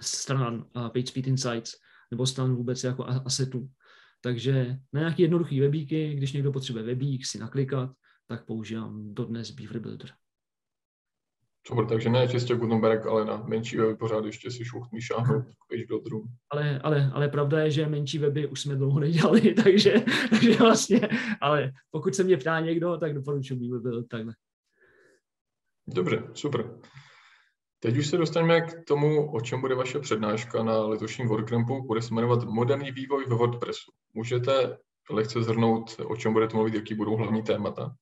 stran 0.00 0.64
Page 0.72 1.06
Speed 1.06 1.26
Insights, 1.26 1.74
nebo 2.10 2.26
stan 2.26 2.54
vůbec 2.54 2.84
jako 2.84 3.06
asetu. 3.06 3.68
Takže 4.20 4.76
na 4.92 5.00
nějaké 5.00 5.22
jednoduché 5.22 5.60
webíky, 5.60 6.14
když 6.14 6.32
někdo 6.32 6.52
potřebuje 6.52 6.84
webík 6.84 7.26
si 7.26 7.38
naklikat, 7.38 7.90
tak 8.26 8.44
používám 8.44 9.14
dodnes 9.14 9.50
Beaver 9.50 9.78
Builder. 9.78 10.10
Super, 11.68 11.86
takže 11.86 12.10
ne 12.10 12.28
čistě 12.28 12.54
Gutenberg, 12.54 13.06
ale 13.06 13.24
na 13.24 13.42
menší 13.46 13.76
weby 13.76 13.96
pořád 13.96 14.24
ještě 14.24 14.50
si 14.50 14.64
šuchtný 14.64 15.00
šáhnout 15.00 15.44
k 15.44 15.68
page 15.70 15.86
builderům. 15.88 16.24
Ale, 16.50 16.78
ale, 16.78 17.10
ale 17.14 17.28
pravda 17.28 17.60
je, 17.60 17.70
že 17.70 17.86
menší 17.86 18.18
weby 18.18 18.46
už 18.46 18.60
jsme 18.60 18.74
dlouho 18.76 19.00
nedělali, 19.00 19.54
takže, 19.64 19.94
takže 20.30 20.52
vlastně, 20.58 21.00
ale 21.40 21.72
pokud 21.90 22.14
se 22.14 22.24
mě 22.24 22.36
ptá 22.36 22.60
někdo, 22.60 22.96
tak 22.96 23.14
doporučuji 23.14 23.56
Beaver 23.56 23.80
Builder 23.80 24.04
takhle. 24.04 24.34
Dobře, 25.86 26.22
super. 26.34 26.78
Teď 27.80 27.96
už 27.96 28.06
se 28.06 28.16
dostaneme 28.16 28.60
k 28.60 28.84
tomu, 28.84 29.32
o 29.32 29.40
čem 29.40 29.60
bude 29.60 29.74
vaše 29.74 29.98
přednáška 29.98 30.62
na 30.62 30.80
letošním 30.80 31.28
WordCampu. 31.28 31.82
Bude 31.82 32.02
se 32.02 32.14
jmenovat 32.14 32.44
Moderní 32.44 32.92
vývoj 32.92 33.24
ve 33.28 33.36
WordPressu. 33.36 33.92
Můžete 34.14 34.78
lehce 35.10 35.42
zhrnout, 35.42 35.96
o 36.04 36.16
čem 36.16 36.32
budete 36.32 36.56
mluvit, 36.56 36.74
jaký 36.74 36.94
budou 36.94 37.16
hlavní 37.16 37.42
témata? 37.42 37.94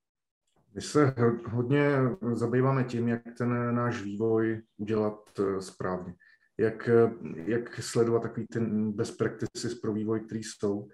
My 0.76 0.82
se 0.82 1.14
hodně 1.44 1.90
zabýváme 2.32 2.84
tím, 2.84 3.08
jak 3.08 3.22
ten 3.38 3.74
náš 3.74 4.02
vývoj 4.02 4.62
udělat 4.76 5.40
eh, 5.40 5.62
správně. 5.62 6.14
Jak, 6.58 6.88
eh, 6.88 7.10
jak 7.44 7.82
sledovat 7.82 8.22
takový 8.22 8.46
ten 8.46 8.92
best 8.92 9.18
practices 9.18 9.74
pro 9.74 9.92
vývoj, 9.92 10.20
který 10.20 10.42
jsou. 10.42 10.88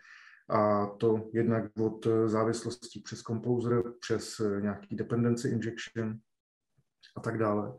A 0.49 0.87
to 0.87 1.31
jednak 1.35 1.65
od 1.79 2.07
závislostí 2.27 3.01
přes 3.01 3.23
Composer, 3.23 3.83
přes 4.01 4.41
nějaký 4.61 4.97
dependency 4.97 5.49
injection 5.49 6.19
a 7.17 7.21
tak 7.21 7.39
dále 7.39 7.79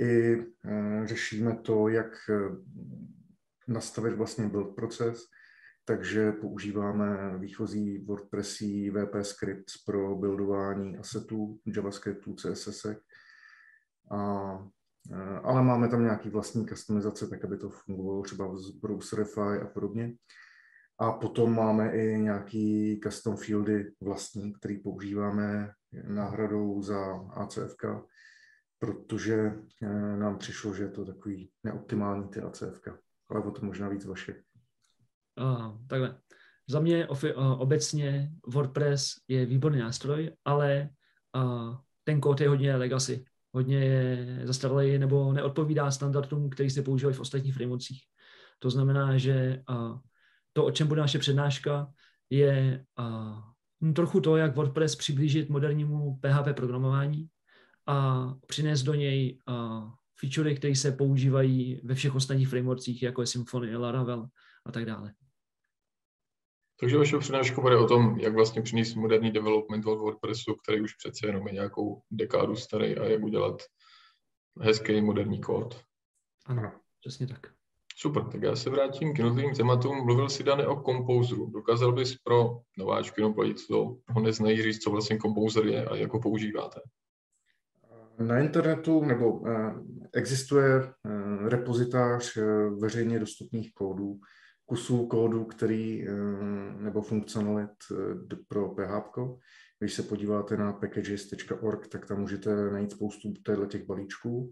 i 0.00 0.36
eh, 0.64 1.06
řešíme 1.06 1.56
to, 1.56 1.88
jak 1.88 2.12
eh, 2.30 2.56
nastavit 3.68 4.14
vlastně 4.14 4.48
build 4.48 4.74
proces, 4.76 5.24
takže 5.84 6.32
používáme 6.32 7.38
výchozí 7.38 7.98
WordPressí 7.98 8.90
VP 8.90 9.14
Scripts 9.22 9.84
pro 9.84 10.16
buildování 10.16 10.98
assetů, 10.98 11.60
JavaScriptů, 11.66 12.34
CSS. 12.34 12.86
A, 14.10 14.58
eh, 15.12 15.38
ale 15.42 15.62
máme 15.62 15.88
tam 15.88 16.02
nějaký 16.02 16.30
vlastní 16.30 16.66
customizace, 16.66 17.28
tak 17.28 17.44
aby 17.44 17.56
to 17.56 17.70
fungovalo 17.70 18.22
třeba 18.22 18.46
v 18.46 18.80
Browserify 18.80 19.60
a 19.62 19.66
podobně. 19.66 20.14
A 20.98 21.12
potom 21.12 21.54
máme 21.54 21.96
i 21.96 22.18
nějaký 22.20 23.00
custom 23.04 23.36
fieldy 23.36 23.92
vlastní, 24.00 24.52
který 24.52 24.78
používáme 24.78 25.72
náhradou 26.08 26.82
za 26.82 27.14
ACFK 27.30 27.84
protože 28.82 29.34
eh, 29.82 30.16
nám 30.16 30.38
přišlo, 30.38 30.74
že 30.74 30.82
je 30.82 30.88
to 30.88 31.04
takový 31.04 31.50
neoptimální 31.64 32.28
ty 32.28 32.40
ACF. 32.40 32.88
Ale 33.30 33.44
o 33.44 33.50
tom 33.50 33.66
možná 33.66 33.88
víc 33.88 34.04
vaše. 34.04 34.42
Uh, 35.40 35.86
takhle. 35.86 36.18
Za 36.68 36.80
mě 36.80 37.06
ofi, 37.06 37.34
uh, 37.34 37.60
obecně 37.60 38.32
WordPress 38.46 39.14
je 39.28 39.46
výborný 39.46 39.78
nástroj, 39.78 40.30
ale 40.44 40.88
uh, 41.36 41.76
ten 42.04 42.20
kód 42.20 42.40
je 42.40 42.48
hodně 42.48 42.76
legacy, 42.76 43.24
hodně 43.52 43.78
je 43.84 44.40
zastaralý 44.44 44.98
nebo 44.98 45.32
neodpovídá 45.32 45.90
standardům, 45.90 46.50
který 46.50 46.70
se 46.70 46.82
používají 46.82 47.16
v 47.16 47.20
ostatních 47.20 47.54
frameworkcích. 47.54 48.02
To 48.58 48.70
znamená, 48.70 49.18
že 49.18 49.62
uh, 49.70 49.98
to, 50.52 50.64
o 50.64 50.70
čem 50.70 50.88
bude 50.88 51.00
naše 51.00 51.18
přednáška, 51.18 51.92
je 52.30 52.84
uh, 52.98 53.92
trochu 53.92 54.20
to, 54.20 54.36
jak 54.36 54.56
WordPress 54.56 54.96
přiblížit 54.96 55.48
modernímu 55.48 56.16
PHP 56.20 56.56
programování, 56.56 57.28
a 57.86 58.28
přinést 58.46 58.82
do 58.82 58.94
něj 58.94 59.38
uh, 59.48 59.90
featurey, 60.20 60.56
které 60.56 60.74
se 60.74 60.92
používají 60.92 61.80
ve 61.84 61.94
všech 61.94 62.14
ostatních 62.14 62.48
frameworkcích, 62.48 63.02
jako 63.02 63.20
je 63.22 63.26
Symfony, 63.26 63.76
Laravel 63.76 64.26
a 64.66 64.72
tak 64.72 64.86
dále. 64.86 65.12
Takže 66.82 66.98
vaše 66.98 67.18
přednáška 67.18 67.60
bude 67.60 67.76
o 67.76 67.86
tom, 67.86 68.18
jak 68.18 68.34
vlastně 68.34 68.62
přinést 68.62 68.94
moderní 68.94 69.30
development 69.30 69.86
od 69.86 69.98
WordPressu, 69.98 70.54
který 70.54 70.80
už 70.80 70.94
přece 70.94 71.26
jenom 71.26 71.46
je 71.46 71.52
nějakou 71.52 72.02
dekádu 72.10 72.56
starý 72.56 72.96
a 72.96 73.04
jak 73.04 73.22
udělat 73.22 73.62
hezký 74.60 75.00
moderní 75.00 75.40
kód. 75.40 75.80
Ano, 76.46 76.72
přesně 77.00 77.26
tak. 77.26 77.46
Super, 77.96 78.24
tak 78.24 78.42
já 78.42 78.56
se 78.56 78.70
vrátím 78.70 79.14
k 79.14 79.18
jednotlivým 79.18 79.54
tématům. 79.54 80.04
Mluvil 80.04 80.28
si, 80.28 80.42
Dane, 80.42 80.66
o 80.66 80.82
Composeru. 80.82 81.50
Dokázal 81.50 81.92
bys 81.92 82.16
pro 82.16 82.60
nováčky, 82.78 83.20
jenom 83.20 83.34
pro 83.34 83.54
co 83.54 83.96
ho 84.08 84.20
neznají, 84.20 84.62
říct, 84.62 84.82
co 84.82 84.90
vlastně 84.90 85.18
Composer 85.18 85.66
je 85.66 85.84
a 85.84 85.96
jak 85.96 86.12
ho 86.12 86.20
používáte? 86.20 86.80
Na 88.18 88.38
internetu 88.38 89.04
nebo 89.04 89.48
eh, 89.48 89.74
existuje 90.14 90.82
eh, 90.82 91.48
repozitář 91.48 92.36
eh, 92.36 92.70
veřejně 92.80 93.18
dostupných 93.18 93.74
kódů, 93.74 94.20
kusů 94.66 95.06
kódu, 95.06 95.44
který 95.44 96.06
nebo 96.78 97.02
funkcionalit 97.02 97.70
pro 98.48 98.68
PHP. 98.68 99.38
Když 99.78 99.94
se 99.94 100.02
podíváte 100.02 100.56
na 100.56 100.72
packages.org, 100.72 101.86
tak 101.86 102.06
tam 102.06 102.20
můžete 102.20 102.70
najít 102.70 102.92
spoustu 102.92 103.32
těch 103.68 103.86
balíčků. 103.86 104.50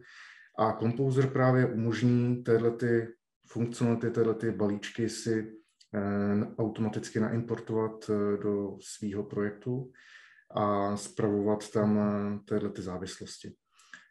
A 0.59 0.73
Composer 0.73 1.27
právě 1.27 1.67
umožní 1.67 2.45
tyhle 2.45 2.71
ty 2.71 3.09
funkcionality, 3.47 4.11
tyhle 4.11 4.35
ty 4.35 4.51
balíčky 4.51 5.09
si 5.09 5.53
automaticky 6.59 7.21
naimportovat 7.21 8.11
do 8.43 8.77
svého 8.81 9.25
projektu 9.25 9.93
a 10.51 10.97
spravovat 10.97 11.71
tam 11.71 11.99
eh, 11.99 12.39
tyhle 12.45 12.71
ty 12.71 12.83
závislosti. 12.83 13.53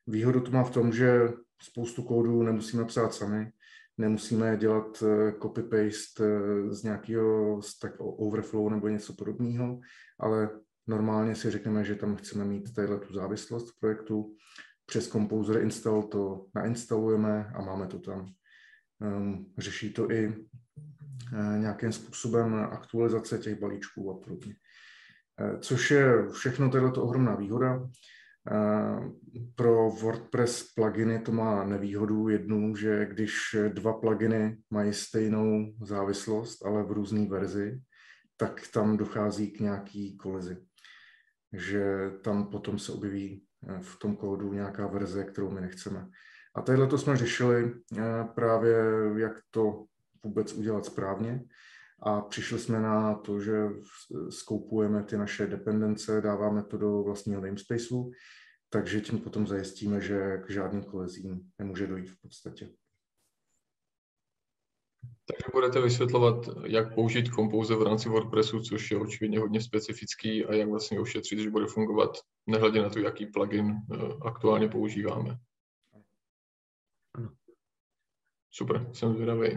Výhodu 0.08 0.42
to 0.42 0.52
má 0.52 0.64
v 0.64 0.72
tom, 0.72 0.92
že 0.94 1.30
spoustu 1.62 2.04
kódů 2.04 2.44
nemusíme 2.44 2.86
psát 2.86 3.14
sami, 3.14 3.52
nemusíme 4.00 4.58
dělat 4.58 5.04
eh, 5.04 5.32
copy-paste 5.32 6.24
eh, 6.24 6.74
z 6.74 6.84
nějakého 6.84 7.62
Stack 7.62 7.96
Overflow 8.00 8.70
nebo 8.70 8.88
něco 8.88 9.14
podobného, 9.14 9.80
ale 10.20 10.50
normálně 10.88 11.36
si 11.36 11.52
řekneme, 11.52 11.84
že 11.84 11.96
tam 11.96 12.16
chceme 12.16 12.46
mít 12.46 12.74
tadyhle 12.74 13.00
tu 13.00 13.14
závislost 13.14 13.72
v 13.72 13.80
projektu. 13.80 14.36
Přes 14.86 15.08
Composer 15.08 15.62
install 15.62 16.04
to 16.04 16.46
nainstalujeme 16.56 17.52
a 17.56 17.62
máme 17.62 17.88
to 17.88 18.00
tam. 18.00 18.30
Um, 19.02 19.54
řeší 19.58 19.94
to 19.94 20.12
i 20.12 20.46
nějakým 21.58 21.92
způsobem 21.92 22.54
aktualizace 22.56 23.38
těch 23.38 23.60
balíčků 23.60 24.12
a 24.12 24.24
podobně. 24.24 24.54
Eh, 25.42 25.58
což 25.60 25.92
je 25.92 26.30
všechno 26.32 26.92
to 26.92 27.04
ohromná 27.04 27.36
výhoda. 27.36 27.90
Eh, 28.52 29.12
pro 29.56 29.90
WordPress 29.90 30.74
pluginy 30.74 31.20
to 31.20 31.32
má 31.32 31.64
nevýhodu 31.64 32.30
jednu, 32.30 32.76
že 32.76 33.06
když 33.06 33.56
dva 33.74 33.94
pluginy 33.94 34.58
mají 34.70 34.94
stejnou 34.94 35.74
závislost, 35.82 36.66
ale 36.66 36.84
v 36.84 36.92
různé 36.92 37.28
verzi, 37.28 37.82
tak 38.38 38.62
tam 38.74 38.98
dochází 38.98 39.52
k 39.52 39.60
nějaký 39.60 40.18
kolizi. 40.18 40.58
Že 41.54 42.12
tam 42.24 42.50
potom 42.50 42.80
se 42.80 42.92
objeví 42.92 43.44
eh, 43.68 43.80
v 43.82 44.00
tom 44.00 44.16
kódu 44.16 44.54
nějaká 44.54 44.88
verze, 44.88 45.24
kterou 45.24 45.52
my 45.52 45.62
nechceme. 45.62 46.08
A 46.56 46.62
tohle 46.62 46.88
to 46.88 46.98
jsme 46.98 47.18
řešili 47.18 47.74
právě, 48.36 48.76
jak 49.16 49.40
to 49.52 49.86
vůbec 50.24 50.54
udělat 50.54 50.86
správně 50.86 51.44
a 52.02 52.22
přišli 52.22 52.60
jsme 52.60 52.80
na 52.80 53.16
to, 53.16 53.40
že 53.40 53.68
skoupujeme 54.30 55.04
ty 55.04 55.18
naše 55.18 55.48
dependence, 55.48 56.22
dáváme 56.22 56.64
to 56.64 56.78
do 56.78 57.04
vlastního 57.04 57.42
namespaceu, 57.42 58.12
takže 58.70 59.02
tím 59.02 59.20
potom 59.20 59.48
zajistíme, 59.48 60.02
že 60.02 60.38
k 60.38 60.50
žádným 60.50 60.84
kolezím 60.84 61.52
nemůže 61.60 61.88
dojít 61.88 62.10
v 62.10 62.22
podstatě. 62.22 62.70
Takže 65.26 65.46
budete 65.54 65.82
vysvětlovat, 65.82 66.36
jak 66.66 66.96
použít 66.96 67.34
Compose 67.34 67.76
v 67.76 67.82
rámci 67.82 68.10
WordPressu, 68.10 68.62
což 68.62 68.92
je 68.92 68.98
očividně 68.98 69.40
hodně 69.40 69.62
specifický 69.62 70.46
a 70.46 70.54
jak 70.54 70.70
vlastně 70.70 71.00
ošetřit, 71.00 71.40
že 71.40 71.50
bude 71.50 71.66
fungovat, 71.68 72.18
nehledě 72.48 72.82
na 72.82 72.90
to, 72.90 73.00
jaký 73.00 73.26
plugin 73.26 73.76
eh, 73.94 73.98
aktuálně 74.26 74.68
používáme. 74.68 75.38
Ano. 77.16 77.30
Super, 78.52 78.90
jsem 78.94 79.14
zvědavý. 79.14 79.50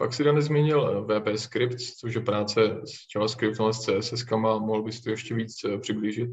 Pak 0.00 0.14
si 0.14 0.24
Dane 0.24 0.42
zmínil 0.42 1.06
eh, 1.10 1.20
VP 1.20 1.38
Scripts, 1.38 1.96
což 1.96 2.14
je 2.14 2.20
práce 2.20 2.60
s 2.84 3.14
JavaScriptem 3.14 3.66
a 3.66 3.72
s 3.72 3.80
CSS. 3.80 4.24
Mohl 4.36 4.82
bys 4.82 5.00
to 5.00 5.10
ještě 5.10 5.34
víc 5.34 5.64
eh, 5.64 5.78
přiblížit? 5.78 6.30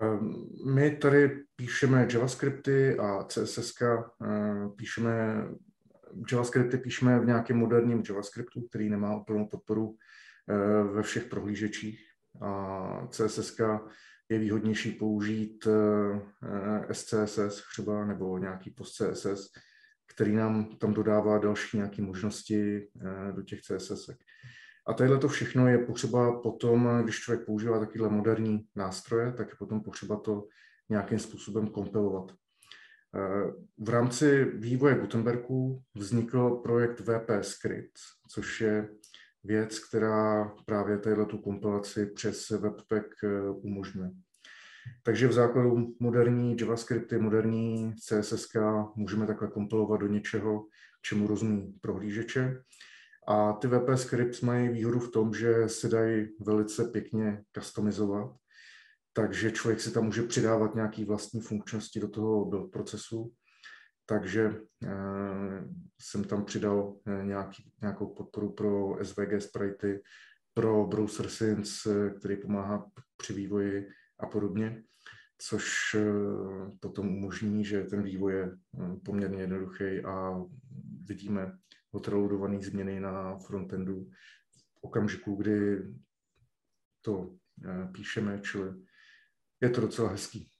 Ehm, 0.00 0.48
my 0.66 0.96
tady 0.96 1.44
píšeme 1.56 2.08
JavaScripty 2.12 2.98
a 2.98 3.24
CSS, 3.24 3.74
píšeme 4.76 5.46
JavaScripty 6.32 6.78
píšeme 6.78 7.20
v 7.20 7.26
nějakém 7.26 7.56
moderním 7.56 8.02
JavaScriptu, 8.08 8.60
který 8.60 8.90
nemá 8.90 9.16
úplnou 9.16 9.46
podporu 9.46 9.96
eh, 10.48 10.82
ve 10.82 11.02
všech 11.02 11.24
prohlížečích. 11.24 12.00
A 12.40 13.06
CSS 13.10 13.60
je 14.28 14.38
výhodnější 14.38 14.90
použít 14.90 15.66
eh, 15.66 16.94
SCSS 16.94 17.62
třeba 17.72 18.04
nebo 18.04 18.38
nějaký 18.38 18.70
post 18.70 18.92
CSS, 18.92 19.50
který 20.14 20.36
nám 20.36 20.64
tam 20.64 20.94
dodává 20.94 21.38
další 21.38 21.76
nějaké 21.76 22.02
možnosti 22.02 22.78
eh, 22.78 23.32
do 23.32 23.42
těch 23.42 23.60
CSS. 23.60 24.10
A 24.86 24.92
tadyhle 24.92 25.18
to 25.18 25.28
všechno 25.28 25.68
je 25.68 25.78
potřeba 25.78 26.40
potom, 26.40 26.88
když 27.02 27.20
člověk 27.20 27.46
používá 27.46 27.78
takovéhle 27.78 28.16
moderní 28.16 28.66
nástroje, 28.76 29.32
tak 29.32 29.48
je 29.48 29.54
potom 29.58 29.82
potřeba 29.82 30.16
to 30.16 30.46
nějakým 30.88 31.18
způsobem 31.18 31.66
kompilovat. 31.66 32.32
V 33.78 33.88
rámci 33.88 34.44
vývoje 34.44 34.94
Gutenbergu 34.94 35.82
vznikl 35.94 36.50
projekt 36.50 37.00
VP 37.00 37.30
Script, 37.40 37.98
což 38.28 38.60
je 38.60 38.88
věc, 39.44 39.78
která 39.78 40.54
právě 40.66 40.98
tato 40.98 41.26
tu 41.26 41.38
kompilaci 41.38 42.06
přes 42.06 42.50
Webpack 42.50 43.06
eh, 43.24 43.50
umožňuje. 43.50 44.10
Takže 45.02 45.28
v 45.28 45.32
základu 45.32 45.94
moderní 46.00 46.56
JavaScripty, 46.60 47.18
moderní 47.18 47.94
CSS 47.94 48.48
můžeme 48.96 49.26
takhle 49.26 49.48
kompilovat 49.48 50.00
do 50.00 50.06
něčeho, 50.06 50.66
čemu 51.02 51.26
rozumí 51.26 51.78
prohlížeče. 51.80 52.62
A 53.28 53.52
ty 53.52 53.68
VP 53.68 53.88
Scripts 53.94 54.40
mají 54.40 54.68
výhodu 54.68 54.98
v 54.98 55.10
tom, 55.10 55.34
že 55.34 55.68
se 55.68 55.88
dají 55.88 56.28
velice 56.40 56.84
pěkně 56.84 57.42
customizovat 57.58 58.40
takže 59.12 59.50
člověk 59.50 59.80
si 59.80 59.92
tam 59.92 60.04
může 60.04 60.22
přidávat 60.22 60.74
nějaké 60.74 61.04
vlastní 61.04 61.40
funkčnosti 61.40 62.00
do 62.00 62.08
toho 62.08 62.44
build 62.44 62.72
procesu. 62.72 63.32
Takže 64.06 64.60
eh, 64.84 65.64
jsem 66.00 66.24
tam 66.24 66.44
přidal 66.44 66.96
eh, 67.06 67.24
nějaký, 67.24 67.72
nějakou 67.80 68.06
podporu 68.06 68.52
pro 68.52 68.98
SVG 69.04 69.42
sprite, 69.42 70.00
pro 70.54 70.86
browser 70.86 71.28
Synth, 71.28 71.68
eh, 71.86 72.10
který 72.10 72.36
pomáhá 72.36 72.90
při 73.16 73.32
vývoji 73.32 73.88
a 74.20 74.26
podobně, 74.26 74.82
což 75.38 75.96
potom 76.80 77.08
umožní, 77.08 77.64
že 77.64 77.84
ten 77.84 78.02
vývoj 78.02 78.32
je 78.32 78.56
poměrně 79.04 79.40
jednoduchý 79.40 80.00
a 80.04 80.44
vidíme 81.04 81.58
odreloadované 81.92 82.62
změny 82.62 83.00
na 83.00 83.38
frontendu 83.38 84.04
v 84.50 84.78
okamžiku, 84.80 85.34
kdy 85.34 85.82
to 87.02 87.36
píšeme, 87.92 88.40
čili 88.40 88.74
je 89.60 89.70
to 89.70 89.80
docela 89.80 90.08
hezký. 90.08 90.50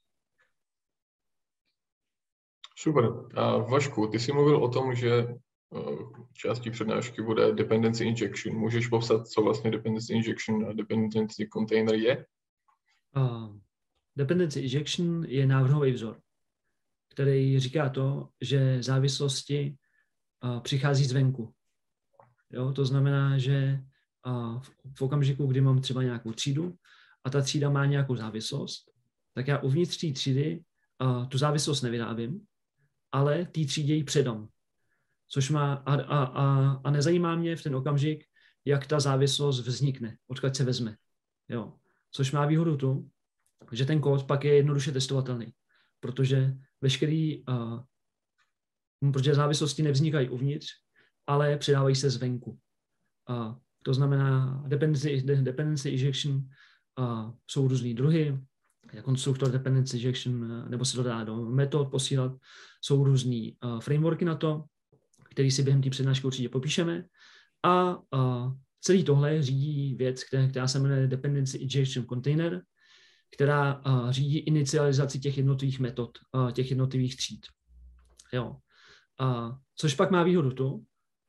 Super. 2.76 3.04
A 3.34 3.58
Vašku, 3.58 4.06
ty 4.06 4.18
jsi 4.18 4.32
mluvil 4.32 4.56
o 4.56 4.68
tom, 4.68 4.94
že 4.94 5.10
eh, 5.10 5.36
částí 6.32 6.70
přednášky 6.70 7.22
bude 7.22 7.52
dependency 7.52 8.04
injection. 8.04 8.56
Můžeš 8.56 8.86
popsat, 8.86 9.28
co 9.28 9.42
vlastně 9.42 9.70
dependency 9.70 10.12
injection 10.12 10.66
a 10.66 10.72
dependency 10.72 11.48
container 11.52 11.94
je? 11.94 12.26
Uh, 13.16 13.56
dependency 14.16 14.60
injection 14.60 15.24
je 15.24 15.46
návrhový 15.46 15.92
vzor, 15.92 16.20
který 17.08 17.60
říká 17.60 17.88
to, 17.88 18.28
že 18.40 18.82
závislosti 18.82 19.76
uh, 20.44 20.60
přichází 20.60 21.04
zvenku. 21.04 21.54
Jo, 22.50 22.72
to 22.72 22.84
znamená, 22.84 23.38
že 23.38 23.80
uh, 24.26 24.60
v, 24.60 24.70
v 24.98 25.02
okamžiku, 25.02 25.46
kdy 25.46 25.60
mám 25.60 25.80
třeba 25.80 26.02
nějakou 26.02 26.32
třídu 26.32 26.74
a 27.24 27.30
ta 27.30 27.40
třída 27.40 27.70
má 27.70 27.86
nějakou 27.86 28.16
závislost, 28.16 28.90
tak 29.34 29.48
já 29.48 29.58
uvnitř 29.58 30.00
té 30.00 30.12
třídy 30.12 30.64
uh, 31.02 31.26
tu 31.28 31.38
závislost 31.38 31.82
nevyrábím, 31.82 32.46
ale 33.12 33.44
té 33.44 33.64
třídě 33.64 33.94
ji 33.94 34.04
předám. 34.04 34.48
Což 35.28 35.50
má, 35.50 35.74
a, 35.74 35.94
a, 35.94 36.24
a, 36.24 36.70
a 36.84 36.90
nezajímá 36.90 37.36
mě 37.36 37.56
v 37.56 37.62
ten 37.62 37.76
okamžik, 37.76 38.24
jak 38.64 38.86
ta 38.86 39.00
závislost 39.00 39.60
vznikne, 39.60 40.16
odkud 40.26 40.56
se 40.56 40.64
vezme. 40.64 40.96
Jo. 41.48 41.76
Což 42.12 42.32
má 42.32 42.46
výhodu 42.46 42.76
tu, 42.76 43.10
že 43.72 43.86
ten 43.86 44.00
kód 44.00 44.26
pak 44.26 44.44
je 44.44 44.54
jednoduše 44.54 44.92
testovatelný, 44.92 45.52
protože 46.00 46.54
veškerý, 46.80 47.44
uh, 47.46 47.80
protože 49.12 49.34
závislosti 49.34 49.82
nevznikají 49.82 50.28
uvnitř, 50.28 50.66
ale 51.26 51.56
předávají 51.56 51.96
se 51.96 52.10
zvenku. 52.10 52.58
Uh, 53.30 53.54
to 53.82 53.94
znamená 53.94 54.62
dependency, 54.66 55.22
dependency 55.22 55.88
injection 55.88 56.34
uh, 56.98 57.32
jsou 57.46 57.68
různý 57.68 57.94
druhy, 57.94 58.38
konstruktor 59.02 59.50
dependency 59.50 59.98
injection, 59.98 60.52
eh, 60.52 60.68
nebo 60.68 60.84
se 60.84 60.96
to 60.96 61.02
dá 61.02 61.24
do 61.24 61.36
metod 61.36 61.90
posílat. 61.90 62.32
Jsou 62.82 63.04
různý 63.04 63.56
uh, 63.64 63.80
frameworky 63.80 64.24
na 64.24 64.34
to, 64.34 64.64
který 65.30 65.50
si 65.50 65.62
během 65.62 65.82
té 65.82 65.90
přednášky 65.90 66.26
určitě 66.26 66.48
popíšeme. 66.48 67.04
A 67.62 67.96
uh, 67.96 68.52
celý 68.80 69.04
tohle 69.04 69.42
řídí 69.42 69.94
věc, 69.94 70.24
která, 70.24 70.48
která 70.48 70.68
se 70.68 70.78
jmenuje 70.78 71.06
Dependency 71.06 71.58
Injection 71.58 72.06
Container, 72.06 72.62
která 73.34 73.82
uh, 73.86 74.10
řídí 74.10 74.38
inicializaci 74.38 75.18
těch 75.18 75.36
jednotlivých 75.36 75.80
metod, 75.80 76.18
uh, 76.34 76.50
těch 76.50 76.70
jednotlivých 76.70 77.16
tříd. 77.16 77.46
Jo. 78.32 78.56
Uh, 79.20 79.54
což 79.76 79.94
pak 79.94 80.10
má 80.10 80.22
výhodu 80.22 80.50
tu, 80.50 80.84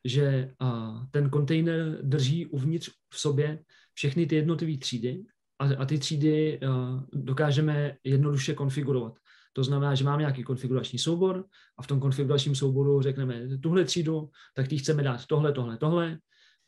že 0.06 0.54
uh, 0.62 1.06
ten 1.12 1.30
kontejner 1.30 2.00
drží 2.02 2.46
uvnitř 2.46 2.90
v 3.14 3.20
sobě 3.20 3.60
všechny 3.94 4.26
ty 4.26 4.36
jednotlivé 4.36 4.78
třídy 4.78 5.24
a, 5.60 5.66
a 5.78 5.86
ty 5.86 5.98
třídy 5.98 6.60
uh, 6.60 7.04
dokážeme 7.14 7.98
jednoduše 8.04 8.54
konfigurovat. 8.54 9.14
To 9.54 9.64
znamená, 9.64 9.96
že 9.96 10.04
máme 10.04 10.22
nějaký 10.22 10.44
konfigurační 10.44 11.00
soubor 11.00 11.46
a 11.78 11.82
v 11.84 11.88
tom 11.88 12.00
konfiguračním 12.00 12.56
souboru 12.56 13.02
řekneme 13.02 13.58
tuhle 13.58 13.86
třídu, 13.86 14.30
tak 14.56 14.68
ty 14.68 14.78
chceme 14.78 15.04
dát 15.04 15.26
tohle, 15.26 15.52
tohle, 15.52 15.78
tohle, 15.78 16.18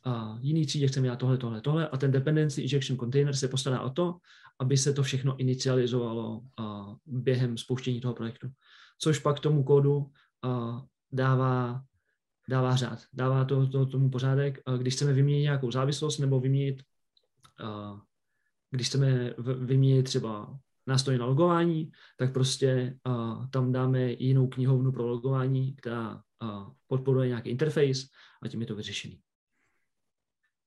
a 0.04 0.38
jiný 0.40 0.66
třídě 0.66 0.88
chceme 0.88 1.08
dát 1.08 1.18
tohle, 1.18 1.38
tohle, 1.38 1.60
tohle 1.60 1.88
a 1.88 1.96
ten 1.96 2.12
dependency 2.12 2.62
injection 2.62 2.98
container 2.98 3.36
se 3.36 3.48
postará 3.48 3.80
o 3.80 3.90
to, 3.90 4.16
aby 4.58 4.76
se 4.76 4.92
to 4.92 5.02
všechno 5.02 5.36
inicializovalo 5.36 6.38
uh, 6.38 6.94
během 7.06 7.58
spouštění 7.58 8.00
toho 8.00 8.14
projektu. 8.14 8.48
Což 8.98 9.18
pak 9.18 9.40
tomu 9.40 9.64
kódu 9.64 9.96
uh, 9.96 10.80
dává, 11.12 11.82
dává 12.48 12.76
řád, 12.76 12.98
dává 13.12 13.44
to, 13.44 13.66
to, 13.66 13.86
tomu 13.86 14.10
pořádek. 14.10 14.60
Uh, 14.68 14.78
když 14.78 14.94
chceme 14.94 15.12
vyměnit 15.12 15.42
nějakou 15.42 15.70
závislost 15.70 16.18
nebo 16.18 16.40
vyměnit 16.40 16.82
uh, 17.62 18.00
když 18.74 18.88
chceme 18.88 19.34
vyměnit 19.58 20.02
třeba 20.02 20.58
nástroj 20.86 21.18
na 21.18 21.26
logování, 21.26 21.90
tak 22.18 22.32
prostě 22.32 22.98
uh, 23.06 23.46
tam 23.46 23.72
dáme 23.72 24.12
jinou 24.12 24.46
knihovnu 24.46 24.92
pro 24.92 25.06
logování, 25.06 25.76
která 25.76 26.14
uh, 26.42 26.68
podporuje 26.86 27.28
nějaký 27.28 27.50
interface 27.50 28.06
a 28.42 28.48
tím 28.48 28.60
je 28.60 28.66
to 28.66 28.76
vyřešený. 28.76 29.20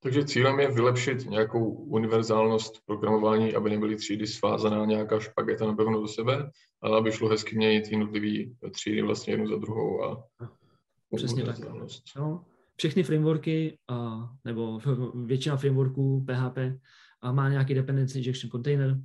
Takže 0.04 0.26
cílem 0.26 0.60
je 0.60 0.72
vylepšit 0.72 1.30
nějakou 1.30 1.70
univerzálnost 1.70 2.86
programování, 2.86 3.56
aby 3.56 3.70
nebyly 3.70 3.96
třídy 3.96 4.28
svázaná 4.28 4.86
nějaká 4.86 5.20
špageta 5.20 5.66
napevno 5.66 6.02
do 6.02 6.08
sebe, 6.08 6.52
ale 6.82 6.98
aby 6.98 7.12
šlo 7.12 7.30
hezky 7.30 7.56
měnit 7.56 7.88
jednotlivý 7.88 8.56
třídy 8.72 9.02
vlastně 9.02 9.34
jednu 9.34 9.48
za 9.48 9.56
druhou 9.56 10.04
a 10.04 10.24
Přesně 11.16 11.44
tak. 11.44 11.56
No, 12.16 12.46
všechny 12.76 13.04
frameworky, 13.04 13.78
uh, 13.92 14.30
nebo 14.46 14.80
většina 15.26 15.58
frameworků 15.58 16.26
PHP 16.26 16.58
a 17.22 17.32
má 17.32 17.50
nějaký 17.50 17.74
dependency 17.74 18.18
injection 18.20 18.52
container, 18.52 18.98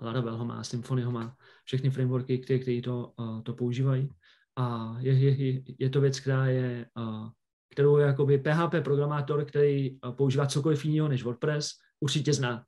Laravel 0.00 0.36
ho 0.36 0.44
má, 0.44 0.64
Symfony 0.64 1.02
ho 1.02 1.12
má, 1.12 1.36
všechny 1.64 1.90
frameworky, 1.90 2.38
které, 2.38 2.80
to, 2.80 3.12
to 3.42 3.54
používají. 3.54 4.08
A 4.56 4.96
je, 5.00 5.12
je, 5.12 5.62
je 5.78 5.90
to 5.90 6.00
věc, 6.00 6.20
která 6.20 6.46
je, 6.46 6.86
uh, 6.98 7.28
kterou 7.70 7.96
jakoby 7.96 8.38
PHP 8.38 8.74
programátor, 8.84 9.44
který 9.44 9.90
uh, 9.90 10.12
používá 10.12 10.46
cokoliv 10.46 10.84
jiného 10.84 11.08
než 11.08 11.22
WordPress, 11.22 11.70
určitě 12.00 12.32
zná. 12.32 12.64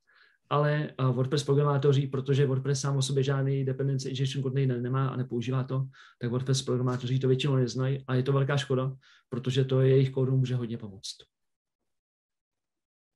Ale 0.50 0.90
uh, 1.00 1.16
WordPress 1.16 1.44
programátoři, 1.44 2.06
protože 2.06 2.46
WordPress 2.46 2.80
sám 2.80 2.96
o 2.96 3.02
sobě 3.02 3.22
žádný 3.22 3.64
dependency 3.64 4.08
injection 4.08 4.42
container 4.42 4.80
nemá 4.80 5.08
a 5.08 5.16
nepoužívá 5.16 5.64
to, 5.64 5.86
tak 6.18 6.30
WordPress 6.30 6.62
programátoři 6.62 7.18
to 7.18 7.28
většinou 7.28 7.56
neznají 7.56 8.04
a 8.06 8.14
je 8.14 8.22
to 8.22 8.32
velká 8.32 8.56
škoda, 8.56 8.92
protože 9.28 9.64
to 9.64 9.80
jejich 9.80 10.10
kódu 10.10 10.36
může 10.36 10.54
hodně 10.54 10.78
pomoct. 10.78 11.16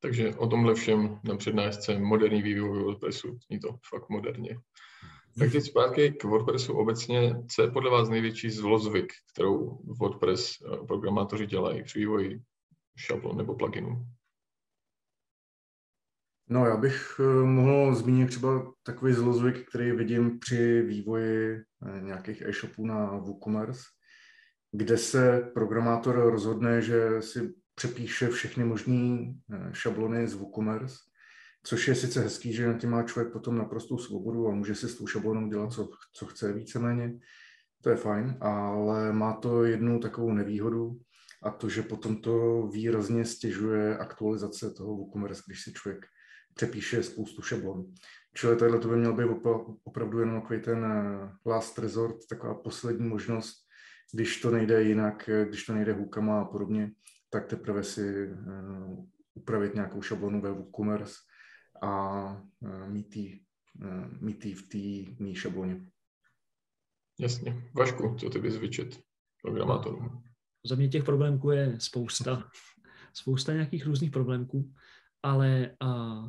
Takže 0.01 0.35
o 0.35 0.47
tomhle 0.47 0.75
všem 0.75 1.21
na 1.25 1.37
přednášce 1.37 1.99
moderní 1.99 2.43
vývoj 2.43 2.83
WordPressu. 2.83 3.39
Zní 3.47 3.61
to 3.61 3.69
fakt 3.89 4.09
moderně. 4.09 4.59
Tak 5.39 5.53
teď 5.53 5.65
zpátky 5.65 6.13
k 6.13 6.25
WordPressu 6.25 6.73
obecně. 6.73 7.37
Co 7.49 7.63
je 7.63 7.71
podle 7.71 7.91
vás 7.91 8.09
největší 8.09 8.51
zlozvyk, 8.51 9.13
kterou 9.33 9.81
WordPress 10.01 10.53
eh, 10.53 10.87
programátoři 10.87 11.47
dělají 11.47 11.83
při 11.83 11.99
vývoji 11.99 12.43
šablon 12.97 13.37
nebo 13.37 13.55
pluginu? 13.55 14.07
No, 16.49 16.67
já 16.67 16.77
bych 16.77 17.21
eh, 17.21 17.45
mohl 17.45 17.95
zmínit 17.95 18.27
třeba 18.27 18.73
takový 18.83 19.13
zlozvyk, 19.13 19.69
který 19.69 19.93
vidím 19.93 20.39
při 20.39 20.83
vývoji 20.83 21.57
eh, 21.57 22.01
nějakých 22.01 22.43
e-shopů 22.43 22.87
na 22.87 23.07
WooCommerce, 23.11 23.83
kde 24.73 24.99
se 24.99 25.51
programátor 25.55 26.15
rozhodne, 26.17 26.83
že 26.83 27.23
si 27.23 27.55
přepíše 27.75 28.29
všechny 28.29 28.65
možné 28.65 29.35
šablony 29.73 30.29
z 30.29 30.35
WooCommerce 30.35 30.97
což 31.67 31.89
je 31.89 31.95
sice 31.95 32.21
hezký, 32.21 32.53
že 32.53 32.67
na 32.67 32.79
tím 32.79 32.91
má 32.91 33.03
člověk 33.03 33.33
potom 33.33 33.59
naprostou 33.59 33.99
svobodu 33.99 34.49
a 34.49 34.55
může 34.55 34.75
si 34.75 34.89
s 34.89 34.99
tou 34.99 35.07
šablonou 35.07 35.49
dělat, 35.49 35.73
co, 35.73 35.91
co 36.13 36.27
chce 36.27 36.53
víceméně. 36.53 37.19
To 37.83 37.91
je 37.91 37.97
fajn, 37.97 38.39
ale 38.41 39.13
má 39.13 39.33
to 39.33 39.65
jednu 39.65 40.01
takovou 40.01 40.33
nevýhodu 40.33 40.99
a 41.43 41.51
to, 41.51 41.69
že 41.69 41.83
potom 41.83 42.17
to 42.17 42.67
výrazně 42.67 43.25
stěžuje 43.25 43.99
aktualizace 43.99 44.71
toho 44.71 44.97
WooCommerce, 44.97 45.43
když 45.47 45.63
si 45.63 45.73
člověk 45.73 46.07
přepíše 46.55 47.03
spoustu 47.03 47.43
šablon. 47.43 47.85
Čili 48.35 48.57
tohle 48.57 48.79
to 48.79 48.89
by 48.89 48.97
měl 48.97 49.13
být 49.13 49.27
opravdu 49.85 50.19
jenom 50.19 50.41
takový 50.41 50.61
ten 50.61 50.85
eh, 50.85 51.51
last 51.51 51.79
resort, 51.79 52.17
taková 52.31 52.55
poslední 52.55 53.09
možnost, 53.09 53.55
když 54.13 54.41
to 54.41 54.51
nejde 54.51 54.83
jinak, 54.83 55.31
když 55.49 55.65
to 55.65 55.75
nejde 55.75 55.93
hůkama 55.93 56.41
a 56.41 56.45
podobně, 56.45 56.91
tak 57.31 57.47
teprve 57.47 57.85
si 57.85 58.29
uh, 58.29 59.05
upravit 59.35 59.75
nějakou 59.75 60.03
šablonu 60.03 60.41
ve 60.41 60.53
WooCommerce 60.53 61.15
a 61.83 62.43
mít 62.87 63.17
ji, 63.17 63.41
mít 64.21 64.45
v 64.45 64.63
té 64.69 65.13
mý 65.23 65.35
šabloně. 65.35 65.91
Jasně. 67.21 67.71
Vašku, 67.75 68.17
co 68.19 68.31
ty 68.31 68.39
bys 68.39 68.57
vyčet 68.57 69.01
programátorům? 69.43 70.23
Za 70.67 70.75
mě 70.75 70.89
těch 70.89 71.05
problémů 71.05 71.51
je 71.51 71.77
spousta. 71.81 72.51
Spousta 73.15 73.53
nějakých 73.53 73.87
různých 73.87 74.11
problémů, 74.11 74.73
ale 75.23 75.77
uh, 75.83 76.29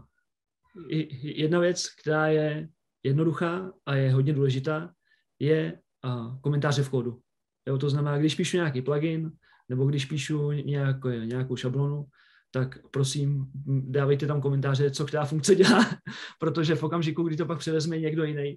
jedna 1.21 1.59
věc, 1.59 1.87
která 2.01 2.27
je 2.27 2.69
jednoduchá 3.03 3.73
a 3.85 3.95
je 3.95 4.11
hodně 4.11 4.33
důležitá, 4.33 4.93
je 5.39 5.79
uh, 6.05 6.39
komentáře 6.41 6.83
v 6.83 6.89
kódu. 6.89 7.21
Jo, 7.67 7.77
to 7.77 7.89
znamená, 7.89 8.17
když 8.17 8.35
píšu 8.35 8.57
nějaký 8.57 8.81
plugin, 8.81 9.31
nebo 9.69 9.85
když 9.85 10.05
píšu 10.05 10.51
nějakou, 10.51 11.09
nějakou 11.09 11.55
šablonu, 11.55 12.05
tak 12.51 12.77
prosím 12.91 13.45
dávejte 13.67 14.27
tam 14.27 14.41
komentáře, 14.41 14.91
co 14.91 15.05
která 15.05 15.25
funkce 15.25 15.55
dělá, 15.55 15.85
protože 16.39 16.75
v 16.75 16.83
okamžiku, 16.83 17.23
kdy 17.23 17.37
to 17.37 17.45
pak 17.45 17.59
převezme 17.59 17.99
někdo 17.99 18.23
jiný, 18.23 18.55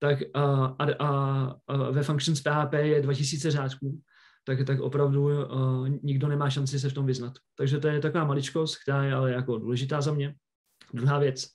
tak 0.00 0.18
a, 0.34 0.64
a, 0.78 0.84
a, 0.98 1.90
ve 1.90 2.02
Functions 2.02 2.40
PHP 2.40 2.72
je 2.72 3.02
2000 3.02 3.50
řádků, 3.50 4.00
tak, 4.44 4.66
tak 4.66 4.80
opravdu 4.80 5.24
uh, 5.24 5.88
nikdo 6.02 6.28
nemá 6.28 6.50
šanci 6.50 6.80
se 6.80 6.90
v 6.90 6.92
tom 6.92 7.06
vyznat. 7.06 7.32
Takže 7.56 7.78
to 7.78 7.88
je 7.88 8.00
taková 8.00 8.24
maličkost, 8.24 8.82
která 8.82 9.04
je 9.04 9.14
ale 9.14 9.32
jako 9.32 9.58
důležitá 9.58 10.00
za 10.00 10.12
mě. 10.12 10.34
Druhá 10.94 11.18
věc, 11.18 11.46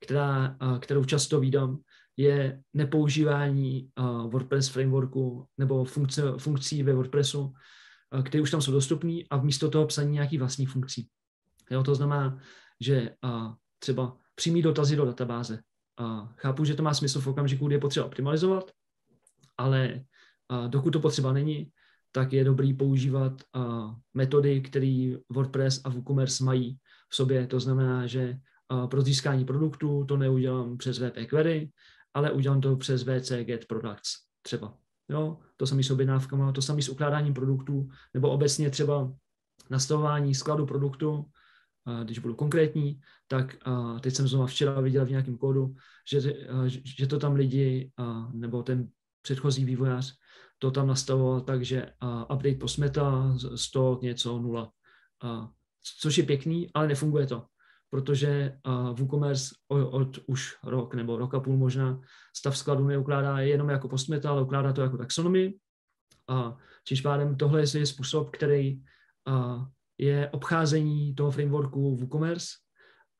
která, 0.00 0.56
uh, 0.62 0.78
kterou 0.78 1.04
často 1.04 1.40
vídám, 1.40 1.78
je 2.16 2.62
nepoužívání 2.74 3.88
uh, 3.98 4.30
WordPress 4.30 4.68
frameworku 4.68 5.46
nebo 5.58 5.84
funkce, 5.84 6.22
funkcí 6.38 6.82
ve 6.82 6.92
WordPressu, 6.92 7.40
uh, 7.40 8.22
které 8.22 8.42
už 8.42 8.50
tam 8.50 8.62
jsou 8.62 8.72
dostupné 8.72 9.14
a 9.30 9.36
místo 9.36 9.70
toho 9.70 9.86
psaní 9.86 10.12
nějakých 10.12 10.38
vlastních 10.38 10.68
funkcí. 10.68 11.08
Jo, 11.70 11.82
to 11.82 11.94
znamená, 11.94 12.38
že 12.80 13.10
a, 13.22 13.54
třeba 13.78 14.16
přímý 14.34 14.62
dotazy 14.62 14.96
do 14.96 15.04
databáze. 15.04 15.62
A 15.98 16.32
chápu, 16.36 16.64
že 16.64 16.74
to 16.74 16.82
má 16.82 16.94
smysl 16.94 17.20
v 17.20 17.26
okamžiku, 17.26 17.66
kdy 17.66 17.74
je 17.74 17.80
potřeba 17.80 18.06
optimalizovat, 18.06 18.70
ale 19.58 20.04
a, 20.48 20.66
dokud 20.66 20.90
to 20.90 21.00
potřeba 21.00 21.32
není, 21.32 21.70
tak 22.12 22.32
je 22.32 22.44
dobrý 22.44 22.74
používat 22.74 23.42
a, 23.52 23.94
metody, 24.14 24.60
které 24.60 25.14
WordPress 25.28 25.80
a 25.84 25.88
WooCommerce 25.88 26.44
mají 26.44 26.78
v 27.08 27.16
sobě. 27.16 27.46
To 27.46 27.60
znamená, 27.60 28.06
že 28.06 28.38
a, 28.68 28.86
pro 28.86 29.02
získání 29.02 29.44
produktu 29.44 30.04
to 30.04 30.16
neudělám 30.16 30.76
přes 30.76 30.98
WP 30.98 31.26
Query, 31.28 31.70
ale 32.14 32.32
udělám 32.32 32.60
to 32.60 32.76
přes 32.76 33.02
VC 33.02 33.32
Get 33.42 33.66
Products 33.66 34.10
třeba. 34.42 34.74
Jo, 35.08 35.38
to 35.56 35.66
samé 35.66 35.82
s 35.82 35.90
objednávkama, 35.90 36.52
to 36.52 36.62
samé 36.62 36.82
s 36.82 36.88
ukládáním 36.88 37.34
produktů, 37.34 37.88
nebo 38.14 38.30
obecně 38.30 38.70
třeba 38.70 39.12
nastavování 39.70 40.34
skladu 40.34 40.66
produktu, 40.66 41.24
když 42.04 42.18
budu 42.18 42.34
konkrétní, 42.34 43.00
tak 43.28 43.56
teď 44.00 44.14
jsem 44.14 44.28
znovu 44.28 44.46
včera 44.46 44.80
viděl 44.80 45.06
v 45.06 45.10
nějakém 45.10 45.36
kódu, 45.36 45.74
že, 46.10 46.20
že 46.84 47.06
to 47.06 47.18
tam 47.18 47.34
lidi, 47.34 47.92
nebo 48.32 48.62
ten 48.62 48.88
předchozí 49.22 49.64
vývojář, 49.64 50.14
to 50.58 50.70
tam 50.70 50.86
nastavoval 50.86 51.40
tak, 51.40 51.64
že 51.64 51.92
update 52.32 52.58
posmeta, 52.60 53.36
stok, 53.54 54.02
něco, 54.02 54.38
nula. 54.38 54.72
Což 56.00 56.18
je 56.18 56.24
pěkný, 56.24 56.70
ale 56.74 56.88
nefunguje 56.88 57.26
to, 57.26 57.46
protože 57.90 58.58
WooCommerce 58.92 59.54
od 59.68 60.18
už 60.26 60.56
rok 60.64 60.94
nebo 60.94 61.16
rok 61.16 61.34
a 61.34 61.40
půl 61.40 61.56
možná 61.56 62.00
stav 62.36 62.58
skladu 62.58 62.86
neukládá 62.86 63.38
jenom 63.38 63.68
jako 63.68 63.88
postmeta, 63.88 64.30
ale 64.30 64.42
ukládá 64.42 64.72
to 64.72 64.82
jako 64.82 64.96
taxonomii. 64.98 65.58
A 66.28 66.56
čímž 66.84 67.00
pádem 67.00 67.36
tohle 67.36 67.60
je 67.74 67.86
způsob, 67.86 68.30
který 68.30 68.82
je 69.98 70.30
obcházení 70.30 71.14
toho 71.14 71.30
frameworku 71.30 71.96
WooCommerce 71.96 72.46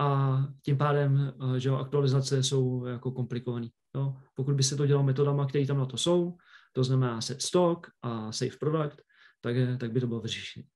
a 0.00 0.38
tím 0.62 0.78
pádem, 0.78 1.32
eh, 1.56 1.60
že 1.60 1.68
jo, 1.68 1.76
aktualizace 1.76 2.42
jsou 2.42 2.86
jako 2.86 3.12
komplikované. 3.12 3.68
Jo. 3.96 4.16
Pokud 4.34 4.54
by 4.54 4.62
se 4.62 4.76
to 4.76 4.86
dělalo 4.86 5.04
metodama, 5.04 5.46
které 5.46 5.66
tam 5.66 5.78
na 5.78 5.86
to 5.86 5.96
jsou, 5.96 6.36
to 6.72 6.84
znamená 6.84 7.20
set 7.20 7.42
stock 7.42 7.86
a 8.02 8.32
save 8.32 8.56
product, 8.60 8.96
tak, 9.40 9.56
tak 9.80 9.92
by 9.92 10.00
to 10.00 10.06
bylo 10.06 10.20
vyřešené. 10.20 10.66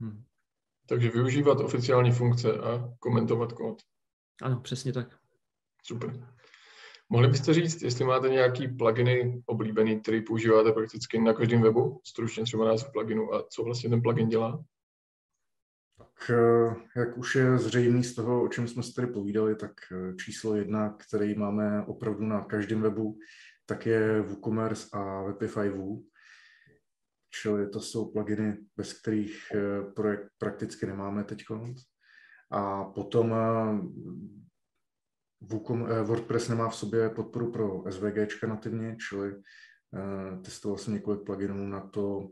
Hmm. 0.00 0.24
Takže 0.86 1.10
využívat 1.10 1.60
oficiální 1.60 2.12
funkce 2.12 2.52
a 2.52 2.88
komentovat 2.98 3.52
kód. 3.52 3.82
Ano, 4.42 4.60
přesně 4.60 4.92
tak. 4.92 5.18
Super. 5.84 6.28
Mohli 7.08 7.28
byste 7.28 7.54
říct, 7.54 7.82
jestli 7.82 8.04
máte 8.04 8.28
nějaký 8.28 8.68
pluginy 8.68 9.42
oblíbený, 9.46 10.00
který 10.00 10.22
používáte 10.24 10.72
prakticky 10.72 11.18
na 11.18 11.32
každém 11.32 11.62
webu, 11.62 12.00
stručně 12.04 12.44
třeba 12.44 12.64
název 12.64 12.92
pluginu 12.92 13.34
a 13.34 13.46
co 13.50 13.64
vlastně 13.64 13.90
ten 13.90 14.02
plugin 14.02 14.28
dělá? 14.28 14.64
Eh, 16.28 16.74
jak 16.96 17.18
už 17.18 17.34
je 17.34 17.58
zřejmé 17.58 18.02
z 18.02 18.14
toho, 18.14 18.42
o 18.42 18.48
čem 18.48 18.68
jsme 18.68 18.82
si 18.82 18.94
tady 18.94 19.06
povídali, 19.06 19.56
tak 19.56 19.72
eh, 19.92 20.16
číslo 20.16 20.56
jedna, 20.56 20.96
který 21.08 21.34
máme 21.34 21.84
opravdu 21.86 22.26
na 22.26 22.44
každém 22.44 22.82
webu, 22.82 23.18
tak 23.66 23.86
je 23.86 24.20
WooCommerce 24.22 24.88
a 24.92 25.22
Webify 25.22 25.68
Woo. 25.68 26.02
Čili 27.30 27.68
to 27.68 27.80
jsou 27.80 28.12
pluginy, 28.12 28.58
bez 28.76 28.92
kterých 28.92 29.52
eh, 29.54 29.92
projekt 29.94 30.28
prakticky 30.38 30.86
nemáme 30.86 31.24
teď. 31.24 31.44
A 32.50 32.84
potom 32.84 33.34
WordPress 36.02 36.48
nemá 36.48 36.68
v 36.68 36.76
sobě 36.76 37.08
podporu 37.08 37.52
pro 37.52 37.84
SVG 37.90 38.42
nativně, 38.46 38.96
čili 39.08 39.42
testoval 40.44 40.78
jsem 40.78 40.94
několik 40.94 41.24
pluginů 41.26 41.68
na 41.68 41.80
to, 41.80 42.28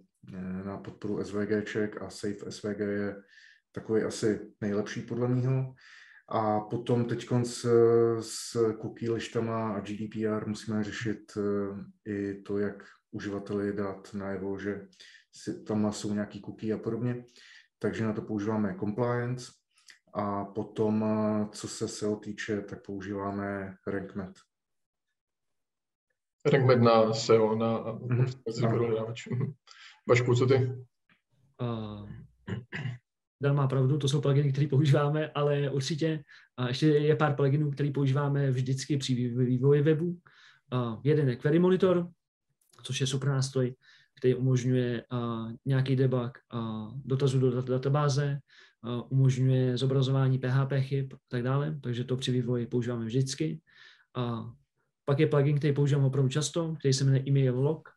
na 0.65 0.79
podporu 0.79 1.25
SVG 1.25 1.73
a 2.01 2.11
Safe 2.11 2.51
SVG 2.51 2.79
je 2.79 3.17
takový 3.73 4.03
asi 4.03 4.53
nejlepší 4.61 5.03
podle 5.03 5.29
mého. 5.29 5.75
A 6.29 6.61
potom 6.61 7.05
teď 7.05 7.29
s, 7.43 7.67
s 8.21 8.53
cookie 8.81 9.13
lištama 9.13 9.73
a 9.73 9.81
GDPR 9.81 10.47
musíme 10.47 10.85
řešit 10.85 11.33
eh, 11.37 12.13
i 12.13 12.43
to, 12.43 12.59
jak 12.59 12.85
uživateli 13.11 13.73
dát 13.73 14.15
najevo, 14.15 14.59
že 14.59 14.89
si, 15.33 15.65
tam 15.65 15.93
jsou 15.93 16.15
nějaký 16.15 16.41
cookie 16.41 16.75
a 16.75 16.79
podobně. 16.79 17.25
Takže 17.79 18.05
na 18.05 18.13
to 18.13 18.23
používáme 18.23 18.77
compliance. 18.81 19.53
A 20.15 20.45
potom, 20.45 21.05
eh, 21.05 21.49
co 21.53 21.69
se 21.69 21.89
SEO 21.89 22.17
týče, 22.17 22.61
tak 22.61 22.83
používáme 22.83 23.77
RankMed. 23.87 24.33
RankMed 26.47 26.81
na 26.81 27.13
SEO, 27.13 27.57
na 27.57 27.79
mm-hmm. 27.93 29.55
Vašku, 30.09 30.35
co 30.35 30.47
ty? 30.47 30.55
Uh, 31.61 32.09
Dan 33.41 33.57
má 33.57 33.67
pravdu, 33.67 33.99
to 33.99 34.09
jsou 34.09 34.21
pluginy, 34.21 34.53
které 34.53 34.67
používáme, 34.67 35.29
ale 35.29 35.71
určitě 35.71 36.23
a 36.57 36.69
ještě 36.69 36.87
je 36.87 37.17
pár 37.17 37.35
pluginů, 37.35 37.71
které 37.71 37.91
používáme 37.91 38.51
vždycky 38.51 38.97
při 38.97 39.15
vývoji 39.31 39.83
webu. 39.83 40.19
A 40.71 41.01
jeden 41.05 41.29
je 41.29 41.37
Query 41.37 41.59
Monitor, 41.59 42.09
což 42.83 43.01
je 43.01 43.07
super 43.07 43.29
nástroj, 43.29 43.75
který 44.19 44.35
umožňuje 44.35 45.05
a, 45.11 45.49
nějaký 45.65 45.97
debug 45.97 46.39
a, 46.51 46.89
dotazu 47.05 47.39
do 47.39 47.63
databáze, 47.63 48.39
a, 48.83 49.03
umožňuje 49.11 49.77
zobrazování 49.79 50.39
PHP 50.39 50.73
chyb 50.81 51.13
a 51.15 51.17
tak 51.29 51.43
dále, 51.43 51.79
takže 51.81 52.05
to 52.05 52.17
při 52.17 52.33
vývoji 52.33 52.67
používáme 52.67 53.05
vždycky. 53.05 53.61
A 54.15 54.53
pak 55.05 55.19
je 55.19 55.27
plugin, 55.27 55.59
který 55.59 55.75
používám 55.75 56.05
opravdu 56.05 56.29
často, 56.29 56.75
který 56.79 56.95
se 56.95 57.05
jmenuje 57.05 57.25
Email 57.29 57.61
Log, 57.61 57.89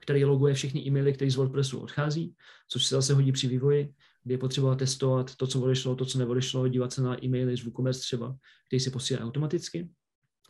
který 0.00 0.24
loguje 0.24 0.54
všechny 0.54 0.80
e-maily, 0.80 1.12
které 1.12 1.30
z 1.30 1.36
WordPressu 1.36 1.78
odchází, 1.78 2.34
což 2.68 2.86
se 2.86 2.94
zase 2.94 3.14
hodí 3.14 3.32
při 3.32 3.48
vývoji 3.48 3.94
kdy 4.24 4.34
je 4.34 4.38
potřeba 4.38 4.74
testovat 4.74 5.36
to, 5.36 5.46
co 5.46 5.60
odešlo, 5.60 5.94
to, 5.94 6.04
co 6.04 6.18
neodešlo, 6.18 6.68
dívat 6.68 6.92
se 6.92 7.02
na 7.02 7.24
e-maily 7.24 7.56
z 7.56 7.64
WooCommerce 7.64 8.00
třeba, 8.00 8.36
který 8.66 8.80
si 8.80 8.90
posílá 8.90 9.20
automaticky. 9.20 9.90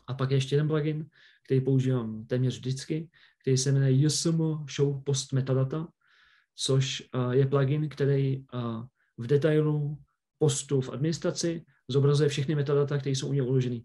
A 0.07 0.15
pak 0.15 0.31
je 0.31 0.37
ještě 0.37 0.55
jeden 0.55 0.69
plugin, 0.69 1.07
který 1.45 1.61
používám 1.61 2.27
téměř 2.27 2.59
vždycky, 2.59 3.09
který 3.41 3.59
se 3.59 3.73
jmenuje 3.73 3.93
JSM 3.93 4.67
Show 4.77 5.03
Post 5.05 5.33
Metadata, 5.33 5.89
což 6.55 7.03
je 7.31 7.47
plugin, 7.47 7.89
který 7.89 8.45
v 9.19 9.27
detailu 9.27 9.99
postu 10.39 10.81
v 10.81 10.91
administraci 10.91 11.65
zobrazuje 11.89 12.29
všechny 12.29 12.55
metadata, 12.55 12.99
které 12.99 13.17
jsou 13.17 13.29
u 13.29 13.33
něj 13.33 13.43
uloženy, 13.43 13.85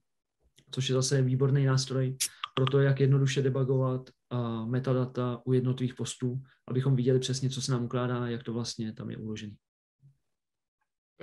což 0.72 0.90
je 0.90 0.96
zase 0.96 1.22
výborný 1.22 1.66
nástroj 1.66 2.18
pro 2.56 2.66
to, 2.66 2.80
jak 2.80 3.00
jednoduše 3.00 3.42
debugovat 3.42 4.10
metadata 4.66 5.42
u 5.46 5.54
jednotlivých 5.54 5.96
postů, 5.96 6.42
abychom 6.68 6.96
viděli 6.96 7.20
přesně, 7.20 7.50
co 7.50 7.62
se 7.62 7.72
nám 7.72 7.86
ukládá, 7.86 8.28
jak 8.28 8.44
to 8.44 8.54
vlastně 8.54 8.94
tam 8.94 9.10
je 9.10 9.18
uložený. 9.18 9.56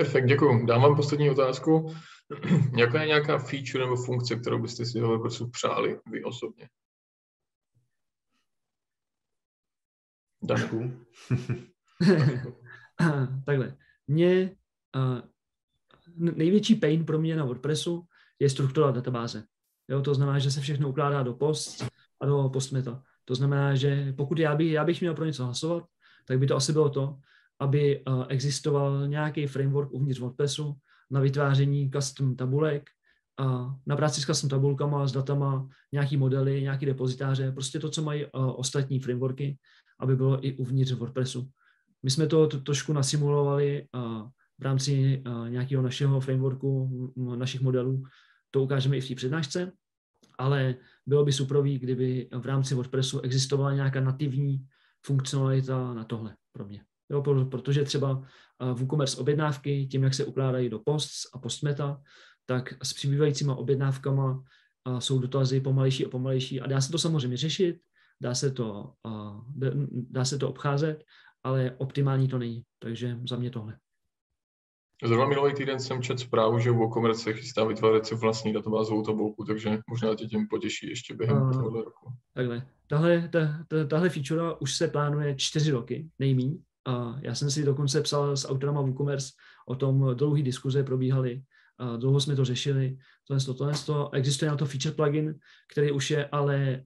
Perfekt, 0.00 0.26
děkuji. 0.26 0.66
Dám 0.66 0.82
vám 0.82 0.96
poslední 0.96 1.30
otázku. 1.30 1.94
Jaká 2.76 3.00
je 3.00 3.06
nějaká 3.06 3.38
feature 3.38 3.84
nebo 3.84 3.96
funkce, 3.96 4.36
kterou 4.36 4.62
byste 4.62 4.86
si 4.86 5.00
do 5.00 5.08
WordPressu 5.08 5.50
přáli 5.50 6.00
vy 6.10 6.24
osobně? 6.24 6.68
Dašku. 10.42 10.92
Takhle. 13.44 13.76
Mě 14.06 14.56
uh, 14.96 15.20
největší 16.16 16.74
pain 16.74 17.04
pro 17.04 17.18
mě 17.18 17.36
na 17.36 17.44
WordPressu 17.44 18.02
je 18.38 18.50
struktura 18.50 18.90
databáze. 18.90 19.44
Jo, 19.88 20.02
to 20.02 20.14
znamená, 20.14 20.38
že 20.38 20.50
se 20.50 20.60
všechno 20.60 20.88
ukládá 20.88 21.22
do 21.22 21.34
post 21.34 21.84
a 22.20 22.26
do 22.26 22.48
postmeta. 22.48 23.02
To 23.24 23.34
znamená, 23.34 23.74
že 23.74 24.12
pokud 24.16 24.38
já 24.38 24.56
bych, 24.56 24.72
já 24.72 24.84
bych 24.84 25.00
měl 25.00 25.14
pro 25.14 25.24
něco 25.24 25.44
hlasovat, 25.44 25.84
tak 26.24 26.38
by 26.38 26.46
to 26.46 26.56
asi 26.56 26.72
bylo 26.72 26.90
to, 26.90 27.18
aby 27.61 28.05
uh, 28.05 28.25
existoval 28.29 29.09
nějaký 29.09 29.46
framework 29.46 29.92
uvnitř 29.92 30.20
WordPressu 30.20 30.75
na 31.11 31.20
vytváření 31.20 31.90
custom 31.90 32.37
tabulek, 32.37 32.90
a 33.38 33.75
na 33.87 33.96
práci 33.96 34.20
s 34.20 34.25
custom 34.25 34.51
tabulkama, 34.51 35.07
s 35.07 35.12
datama, 35.12 35.68
nějaký 35.92 36.16
modely, 36.16 36.62
nějaký 36.62 36.87
depozitáře, 36.87 37.53
prostě 37.53 37.79
to, 37.79 37.90
co 37.90 38.03
mají 38.03 38.25
uh, 38.25 38.31
ostatní 38.57 39.01
frameworky, 39.01 39.59
aby 40.01 40.16
bylo 40.16 40.46
i 40.46 40.57
uvnitř 40.57 40.92
WordPressu. 40.92 41.49
My 42.03 42.11
jsme 42.11 42.27
to, 42.27 42.46
trošku 42.46 42.92
nasimulovali 42.92 43.87
uh, 43.94 44.29
v 44.59 44.62
rámci 44.62 45.23
nějakého 45.49 45.83
našeho 45.83 46.20
frameworku, 46.20 46.90
našich 47.37 47.61
modelů. 47.61 48.05
To 48.51 48.62
ukážeme 48.62 48.96
i 48.96 49.01
v 49.01 49.09
té 49.09 49.14
přednášce, 49.14 49.73
ale 50.38 50.75
bylo 51.07 51.25
by 51.25 51.33
super, 51.33 51.62
kdyby 51.62 52.29
v 52.38 52.46
rámci 52.46 52.75
WordPressu 52.75 53.20
existovala 53.20 53.75
nějaká 53.75 54.01
nativní 54.01 54.66
funkcionalita 55.07 55.94
na 55.94 56.05
tohle 56.05 56.37
pro 56.53 56.64
mě. 56.64 56.85
Jo, 57.11 57.23
protože 57.51 57.83
třeba 57.83 58.23
WooCommerce 58.75 59.16
objednávky, 59.16 59.87
tím, 59.87 60.03
jak 60.03 60.14
se 60.14 60.25
ukládají 60.25 60.68
do 60.68 60.79
posts 60.79 61.27
a 61.35 61.38
postmeta, 61.38 62.01
tak 62.46 62.75
s 62.83 62.92
přibývajícíma 62.92 63.55
objednávkama 63.55 64.42
jsou 64.99 65.18
dotazy 65.18 65.61
pomalejší 65.61 66.07
a 66.07 66.09
pomalejší 66.09 66.61
a 66.61 66.66
dá 66.66 66.81
se 66.81 66.92
to 66.92 66.99
samozřejmě 66.99 67.37
řešit, 67.37 67.77
dá 68.20 68.35
se 68.35 68.51
to, 68.51 68.92
dá 69.90 70.25
se 70.25 70.38
to 70.38 70.49
obcházet, 70.49 71.05
ale 71.42 71.75
optimální 71.79 72.29
to 72.29 72.38
není. 72.38 72.62
Takže 72.79 73.18
za 73.29 73.37
mě 73.37 73.51
tohle. 73.51 73.77
Zrovna 75.05 75.27
minulý 75.27 75.55
týden 75.55 75.81
jsem 75.81 76.03
četl 76.03 76.20
zprávu, 76.20 76.59
že 76.59 76.70
WooCommerce 76.70 77.23
se 77.23 77.33
chystá 77.33 77.64
vytvářet 77.64 78.07
si 78.07 78.14
vlastní 78.14 78.53
databázovou 78.53 79.03
tabulku, 79.03 79.44
takže 79.44 79.79
možná 79.88 80.14
tě 80.14 80.27
tím 80.27 80.49
potěší 80.51 80.88
ještě 80.88 81.14
během 81.14 81.42
uh, 81.42 81.53
tohoto 81.53 81.83
roku. 81.85 82.12
Takhle. 82.35 82.66
Tahle, 82.87 83.29
ta, 83.33 83.64
ta, 83.68 83.85
tahle 83.85 84.09
feature 84.09 84.42
už 84.61 84.77
se 84.77 84.88
plánuje 84.88 85.35
čtyři 85.37 85.70
roky, 85.70 86.11
nejmíň. 86.18 86.62
Já 87.20 87.34
jsem 87.34 87.50
si 87.50 87.64
dokonce 87.64 88.00
psal 88.00 88.36
s 88.36 88.48
autorama 88.48 88.80
WooCommerce 88.80 89.32
o 89.68 89.74
tom 89.74 90.14
dlouhé 90.14 90.42
diskuze 90.42 90.82
probíhaly. 90.82 91.42
Dlouho 91.96 92.20
jsme 92.20 92.36
to 92.36 92.44
řešili. 92.44 92.98
Tohle, 93.28 93.44
to, 93.44 93.54
tohle, 93.54 93.74
to. 93.86 94.10
Existuje 94.12 94.50
na 94.50 94.56
to 94.56 94.66
feature 94.66 94.94
plugin, 94.94 95.34
který 95.72 95.92
už 95.92 96.10
je 96.10 96.28
ale 96.28 96.82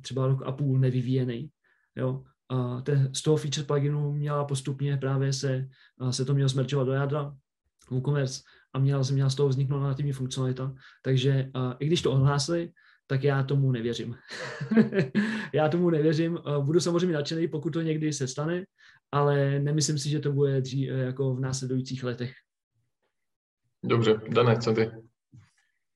třeba 0.00 0.26
rok 0.26 0.42
a 0.44 0.52
půl 0.52 0.78
nevyvíjený. 0.78 1.50
Jo? 1.96 2.24
A 2.48 2.80
te, 2.80 3.10
z 3.12 3.22
toho 3.22 3.36
feature 3.36 3.66
pluginu 3.66 4.12
měla 4.12 4.44
postupně 4.44 4.96
právě 4.96 5.32
se, 5.32 5.68
se 6.10 6.24
to 6.24 6.34
mělo 6.34 6.48
zmerčovat 6.48 6.84
do 6.84 6.92
jádra 6.92 7.34
WooCommerce 7.90 8.42
a 8.72 8.78
měla, 8.78 9.02
měla 9.12 9.30
z 9.30 9.34
toho 9.34 9.48
vzniknout 9.48 9.80
nativní 9.80 10.12
funkcionalita. 10.12 10.74
Takže 11.02 11.50
a, 11.54 11.72
i 11.78 11.86
když 11.86 12.02
to 12.02 12.12
ohlásili, 12.12 12.72
tak 13.06 13.24
já 13.24 13.42
tomu 13.42 13.72
nevěřím. 13.72 14.16
já 15.52 15.68
tomu 15.68 15.90
nevěřím. 15.90 16.38
Budu 16.60 16.80
samozřejmě 16.80 17.14
nadšený, 17.14 17.48
pokud 17.48 17.70
to 17.70 17.80
někdy 17.80 18.12
se 18.12 18.28
stane, 18.28 18.64
ale 19.12 19.58
nemyslím 19.58 19.98
si, 19.98 20.08
že 20.08 20.20
to 20.20 20.32
bude 20.32 20.60
dří, 20.60 20.82
jako 20.82 21.34
v 21.34 21.40
následujících 21.40 22.04
letech. 22.04 22.32
Dobře, 23.84 24.20
Dané, 24.28 24.58
co 24.58 24.72
ty? 24.72 24.90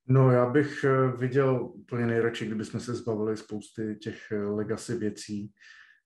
No, 0.08 0.30
já 0.30 0.50
bych 0.50 0.84
eh, 0.84 1.16
viděl 1.16 1.70
úplně 1.74 2.06
nejradši, 2.06 2.46
kdybychom 2.46 2.80
se 2.80 2.94
zbavili 2.94 3.36
spousty 3.36 3.96
těch 3.96 4.32
eh, 4.32 4.44
legacy 4.44 4.96
věcí, 4.96 5.52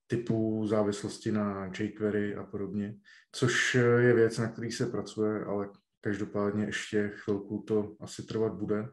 typu 0.07 0.67
závislosti 0.67 1.31
na 1.31 1.71
jQuery 1.79 2.35
a 2.35 2.43
podobně, 2.43 2.95
což 3.31 3.75
eh, 3.75 3.79
je 3.79 4.13
věc, 4.13 4.37
na 4.37 4.47
který 4.47 4.71
se 4.71 4.85
pracuje, 4.85 5.45
ale 5.45 5.69
každopádně 6.01 6.65
ještě 6.65 7.11
chvilku 7.13 7.63
to 7.67 7.95
asi 7.99 8.23
trvat 8.23 8.53
bude. 8.53 8.85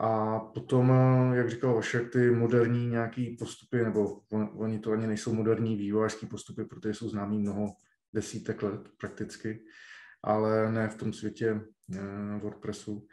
A 0.00 0.38
potom, 0.38 0.92
eh, 0.92 1.36
jak 1.36 1.50
říkal 1.50 1.74
Vašek, 1.74 2.12
ty 2.12 2.30
moderní 2.30 2.86
nějaký 2.86 3.36
postupy, 3.36 3.76
nebo 3.84 4.20
on, 4.32 4.50
oni 4.54 4.78
to 4.78 4.92
ani 4.92 5.06
nejsou 5.06 5.34
moderní 5.34 5.76
vývojářské 5.76 6.26
postupy, 6.26 6.64
protože 6.64 6.94
jsou 6.94 7.08
známí 7.08 7.38
mnoho 7.38 7.66
desítek 8.12 8.62
let 8.62 8.80
prakticky, 9.00 9.64
ale 10.22 10.72
ne 10.72 10.88
v 10.88 10.94
tom 10.94 11.12
světě 11.12 11.60
eh, 11.94 12.38
WordPressu. 12.42 13.06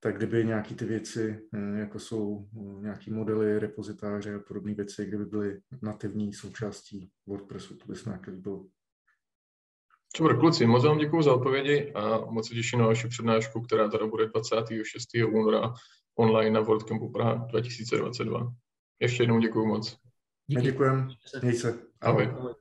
Tak 0.00 0.16
kdyby 0.16 0.44
nějaký 0.44 0.74
ty 0.74 0.84
věci, 0.84 1.48
eh, 1.54 1.78
jako 1.78 1.98
jsou 1.98 2.48
nějaký 2.80 3.10
modely, 3.10 3.58
repozitáře 3.58 4.34
a 4.34 4.38
podobné 4.38 4.74
věci, 4.74 5.06
kdyby 5.06 5.24
byly 5.24 5.60
nativní 5.82 6.32
součástí 6.32 7.10
WordPressu, 7.26 7.76
to 7.76 7.84
by 7.86 7.96
se 7.96 8.10
nějaké 8.10 8.30
líbilo. 8.30 8.66
Super, 10.16 10.38
kluci, 10.38 10.66
moc 10.66 10.84
vám 10.84 10.98
děkuji 10.98 11.22
za 11.22 11.34
odpovědi 11.34 11.92
a 11.92 12.18
moc 12.30 12.48
se 12.48 12.54
těším 12.54 12.78
na 12.78 12.86
vaši 12.86 13.08
přednášku, 13.08 13.60
která 13.60 13.88
tady 13.88 14.06
bude 14.06 14.26
26. 14.26 15.08
února 15.32 15.72
online 16.18 16.50
na 16.50 16.60
WordCampu 16.60 17.08
Praha 17.12 17.34
2022. 17.34 18.52
Ještě 19.00 19.22
jednou 19.22 19.40
děkuji 19.40 19.66
moc. 19.66 19.96
Díky. 20.46 20.62
Děkujeme. 20.62 21.08
Měj 21.42 21.54
se. 21.54 21.78
Ahoj. 22.00 22.26
Ahoj. 22.26 22.54